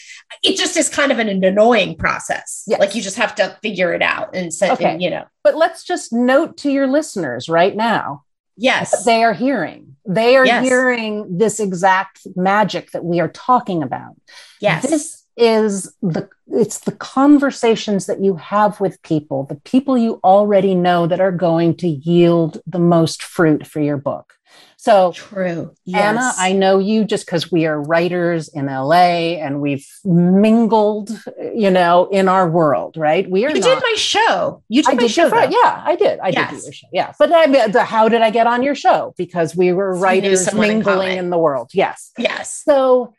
[0.45, 2.62] It just is kind of an, annoying process.
[2.68, 2.78] Yes.
[2.78, 4.93] Like you just have to figure it out and send, okay.
[4.93, 5.24] And, you know.
[5.43, 8.24] But let's just note to your listeners right now
[8.57, 9.05] Yes.
[9.05, 9.97] They are hearing.
[10.07, 10.65] They are yes.
[10.65, 14.17] hearing this exact magic that we are talking about.
[14.61, 14.83] Yes.
[14.89, 20.75] This is the it's the conversations that you have with people, the people you already
[20.75, 24.35] know that are going to yield the most fruit for your book.
[24.77, 25.75] So true.
[25.87, 26.03] Yes.
[26.03, 31.11] Anna, I know you just because we are writers in LA and we've mingled,
[31.55, 33.29] you know, in our world, right?
[33.29, 33.49] We are.
[33.49, 34.63] You not, did my show.
[34.69, 35.29] You did I my did show.
[35.29, 36.19] yeah, I did.
[36.19, 36.51] I yes.
[36.51, 36.87] did do your show.
[36.93, 39.15] Yeah, but I mean, the, how did I get on your show?
[39.17, 41.71] Because we were writers mingling in, in the world.
[41.73, 42.11] Yes.
[42.19, 42.63] Yes.
[42.63, 43.15] So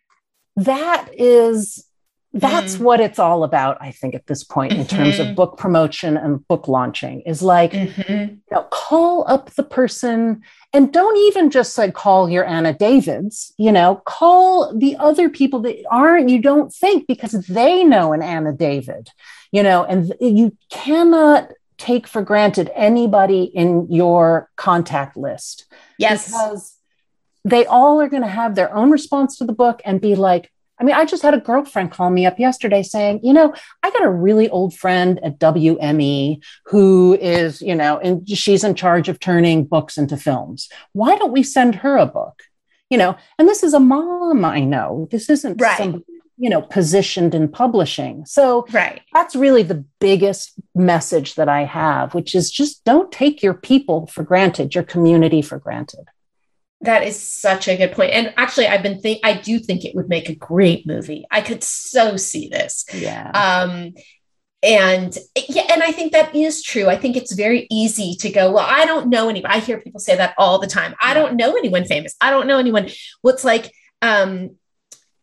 [0.57, 1.83] that is
[2.35, 2.81] that's mm.
[2.81, 4.95] what it's all about i think at this point in mm-hmm.
[4.97, 5.35] terms of mm-hmm.
[5.35, 8.11] book promotion and book launching is like mm-hmm.
[8.11, 10.41] you know, call up the person
[10.73, 15.61] and don't even just like call your anna davids you know call the other people
[15.61, 19.09] that aren't you don't think because they know an anna david
[19.51, 25.65] you know and you cannot take for granted anybody in your contact list
[25.97, 26.75] yes because
[27.45, 30.51] they all are going to have their own response to the book and be like
[30.79, 33.91] I mean, I just had a girlfriend call me up yesterday saying, you know, I
[33.91, 39.07] got a really old friend at WME who is, you know, and she's in charge
[39.07, 40.69] of turning books into films.
[40.91, 42.43] Why don't we send her a book?
[42.89, 45.07] You know, and this is a mom I know.
[45.11, 45.77] This isn't right.
[45.77, 46.03] some,
[46.37, 48.25] you know, positioned in publishing.
[48.25, 49.01] So right.
[49.13, 54.07] that's really the biggest message that I have, which is just don't take your people
[54.07, 56.05] for granted, your community for granted.
[56.81, 58.11] That is such a good point.
[58.11, 61.25] And actually, I've been think I do think it would make a great movie.
[61.31, 62.85] I could so see this.
[62.93, 63.31] Yeah.
[63.31, 63.93] Um,
[64.61, 65.15] and
[65.47, 66.87] yeah, and I think that is true.
[66.87, 69.53] I think it's very easy to go, well, I don't know anybody.
[69.53, 70.95] I hear people say that all the time.
[70.99, 72.15] I don't know anyone famous.
[72.19, 72.89] I don't know anyone.
[73.21, 73.71] What's like,
[74.01, 74.57] um,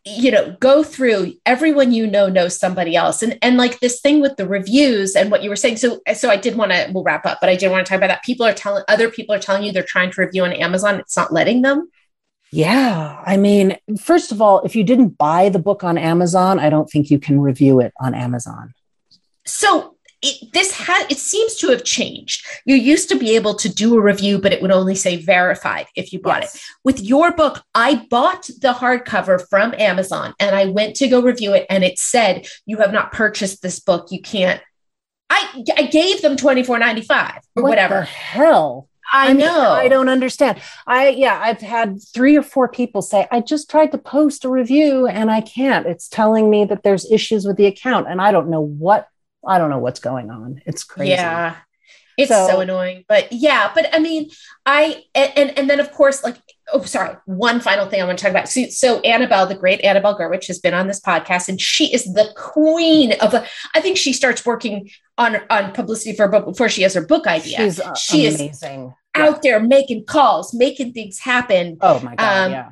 [0.05, 3.23] you know go through everyone you know knows somebody else.
[3.23, 5.77] And and like this thing with the reviews and what you were saying.
[5.77, 7.99] So so i did want to we'll wrap up but i did want to talk
[7.99, 8.25] about that.
[8.25, 11.01] People are telling other people are telling you they're trying to review on amazon.
[11.01, 11.89] It's not letting them.
[12.51, 13.23] Yeah.
[13.25, 16.91] I mean first of all if you didn't buy the book on amazon i don't
[16.91, 18.75] think you can review it on amazon.
[19.45, 19.92] So
[20.23, 22.47] it, this has it seems to have changed.
[22.65, 25.87] You used to be able to do a review, but it would only say verified
[25.97, 26.55] if you bought yes.
[26.55, 26.63] it.
[26.85, 31.55] With your book, I bought the hardcover from Amazon and I went to go review
[31.55, 34.09] it, and it said you have not purchased this book.
[34.11, 34.61] You can't.
[35.29, 38.01] I, I gave them twenty four ninety five or What whatever.
[38.01, 38.89] the hell?
[39.15, 39.73] I, mean, know.
[39.73, 40.61] I don't understand.
[40.87, 44.49] I yeah, I've had three or four people say I just tried to post a
[44.49, 45.87] review and I can't.
[45.87, 49.09] It's telling me that there's issues with the account and I don't know what
[49.47, 50.63] I don't know what's going on.
[50.67, 51.13] It's crazy.
[51.13, 51.57] Yeah.
[52.19, 53.05] It's so, So- annoying.
[53.09, 54.31] But yeah, but I mean,
[54.67, 56.37] I and, and then of course, like,
[56.73, 58.49] oh sorry, one final thing I want to talk about.
[58.49, 62.05] So, so Annabelle, the great Annabelle Gurwitch, has been on this podcast and she is
[62.05, 66.45] the queen of the I think she starts working on on publicity for a book
[66.45, 67.57] before she has her book idea.
[67.57, 68.95] She's uh, She is amazing.
[69.17, 69.27] Yeah.
[69.27, 71.79] out there making calls, making things happen.
[71.81, 72.71] Oh my god, um, yeah.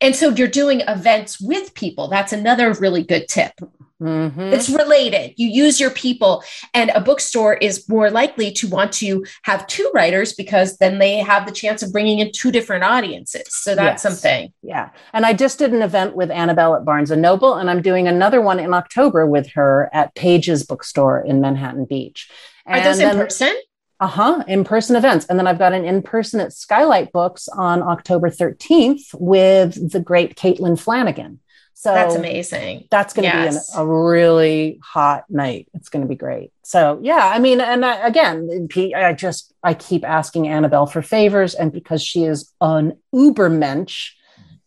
[0.00, 2.08] And so you're doing events with people.
[2.08, 3.52] That's another really good tip.
[4.00, 4.52] Mhm.
[4.52, 5.34] It's related.
[5.36, 9.90] You use your people, and a bookstore is more likely to want to have two
[9.92, 13.48] writers because then they have the chance of bringing in two different audiences.
[13.48, 14.14] So that's Yes.
[14.14, 14.52] something.
[14.62, 14.90] Yeah.
[15.12, 18.06] And I just did an event with Annabelle at Barnes and Noble, and I'm doing
[18.06, 22.30] another one in October with her at Page's bookstore in Manhattan Beach.
[22.66, 23.52] Are those in then- person?
[24.00, 25.26] Uh-huh, in-person events.
[25.26, 30.36] And then I've got an in-person at Skylight Books on October 13th with the great
[30.36, 31.40] Caitlin Flanagan.
[31.74, 32.88] So That's amazing.
[32.90, 33.70] That's going to Yes.
[33.70, 35.68] be an, a really hot night.
[35.74, 36.50] It's going to be great.
[36.64, 41.54] So yeah, I mean, and I, again, I just I keep asking Annabelle for favors,
[41.54, 44.10] and because she is an ubermensch,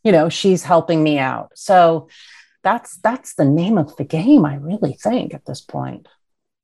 [0.05, 1.51] you know, she's helping me out.
[1.53, 2.07] So
[2.63, 4.45] that's that's the name of the game.
[4.45, 6.07] I really think at this point.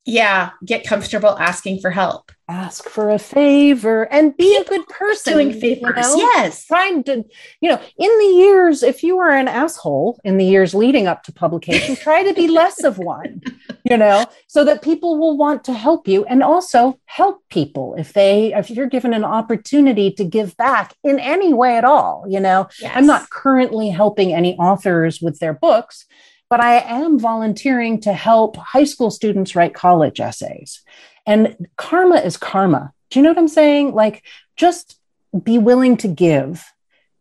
[0.07, 2.31] Yeah, get comfortable asking for help.
[2.47, 5.33] Ask for a favor and be a good person.
[5.33, 5.97] Doing you favors.
[5.97, 6.15] know?
[6.15, 6.63] Yes.
[6.65, 7.25] trying to,
[7.59, 11.23] you know, in the years, if you were an asshole in the years leading up
[11.23, 13.41] to publication, try to be less of one,
[13.83, 18.13] you know, so that people will want to help you and also help people if
[18.13, 22.39] they, if you're given an opportunity to give back in any way at all, you
[22.39, 22.69] know.
[22.79, 22.93] Yes.
[22.95, 26.05] I'm not currently helping any authors with their books,
[26.49, 30.81] but I am volunteering to help high school students write college essays.
[31.25, 32.93] And karma is karma.
[33.09, 33.93] Do you know what I'm saying?
[33.93, 34.23] Like,
[34.55, 34.99] just
[35.43, 36.63] be willing to give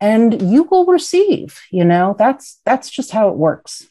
[0.00, 3.86] and you will receive you know that's that's just how it works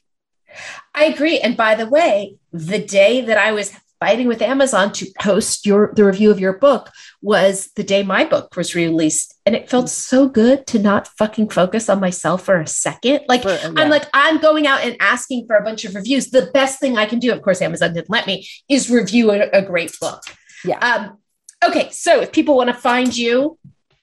[0.93, 1.39] I agree.
[1.39, 5.93] And by the way, the day that I was fighting with Amazon to post your
[5.95, 6.91] the review of your book
[7.21, 9.33] was the day my book was released.
[9.45, 13.21] And it felt so good to not fucking focus on myself for a second.
[13.27, 13.73] Like For- yeah.
[13.77, 16.29] I'm like, I'm going out and asking for a bunch of reviews.
[16.29, 19.49] The best thing I can do, of course, Amazon didn't let me, is review a,
[19.51, 20.21] a great book.
[20.63, 20.79] Yeah.
[20.79, 21.17] Um,
[21.63, 21.89] okay.
[21.91, 23.57] So if people want to find you,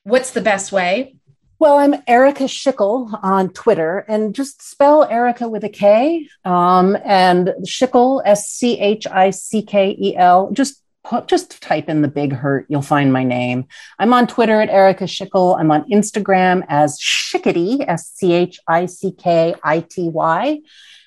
[0.05, 1.16] what's the best way?
[1.62, 7.54] Well i'm erika schickel on twitter and just spell erika with a k um, and
[7.62, 13.66] schickel s-c-h-i-c-k-e-l just put, just type in the big hurt you'll find my name
[14.00, 18.58] i'm on twitter at erika schickel i'm on instagram as schickity s-c-h-i-c-k-i-t-y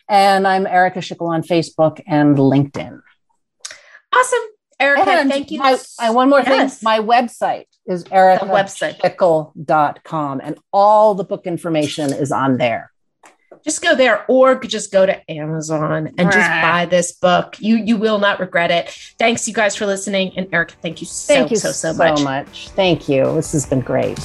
[0.07, 3.01] and i'm erika schickel on facebook and linkedin
[4.15, 4.39] Awesome.
[4.79, 5.59] Erika, and thank you.
[5.59, 6.79] my, I, one more Yes.
[6.79, 8.99] thing my website is The erika website.
[8.99, 12.91] Schickel.com, and all the book information is on there.
[13.63, 17.55] Just go there or just go to amazon and just buy this book.
[17.59, 18.91] You you will not regret it.
[19.17, 20.33] Thanks you guys for listening.
[20.37, 22.21] And erika thank you so thank you so so much.
[22.21, 22.69] much.
[22.69, 23.23] Thank you.
[23.33, 24.19] This has been great.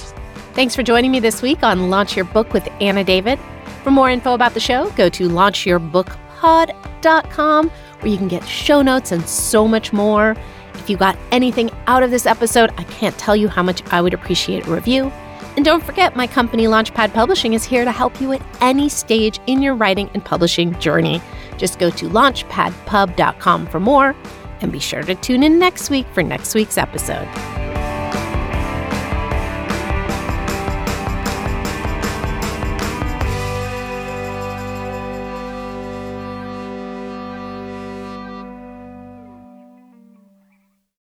[0.52, 3.38] Thanks for joining me this week on launch your book with anna david.
[3.82, 9.12] For more info about the show go to launchyourbookpod.com where you can get show notes
[9.12, 10.36] and so much more
[10.74, 14.00] if you got anything out of this episode i can't tell you how much i
[14.00, 15.12] would appreciate a review
[15.56, 19.40] and don't forget, my company Launchpad Publishing is here to help you at any stage
[19.46, 21.20] in your writing and publishing journey.
[21.58, 24.16] Just go to launchpadpub.com for more
[24.60, 27.69] and be sure to tune in next week for next week's episode.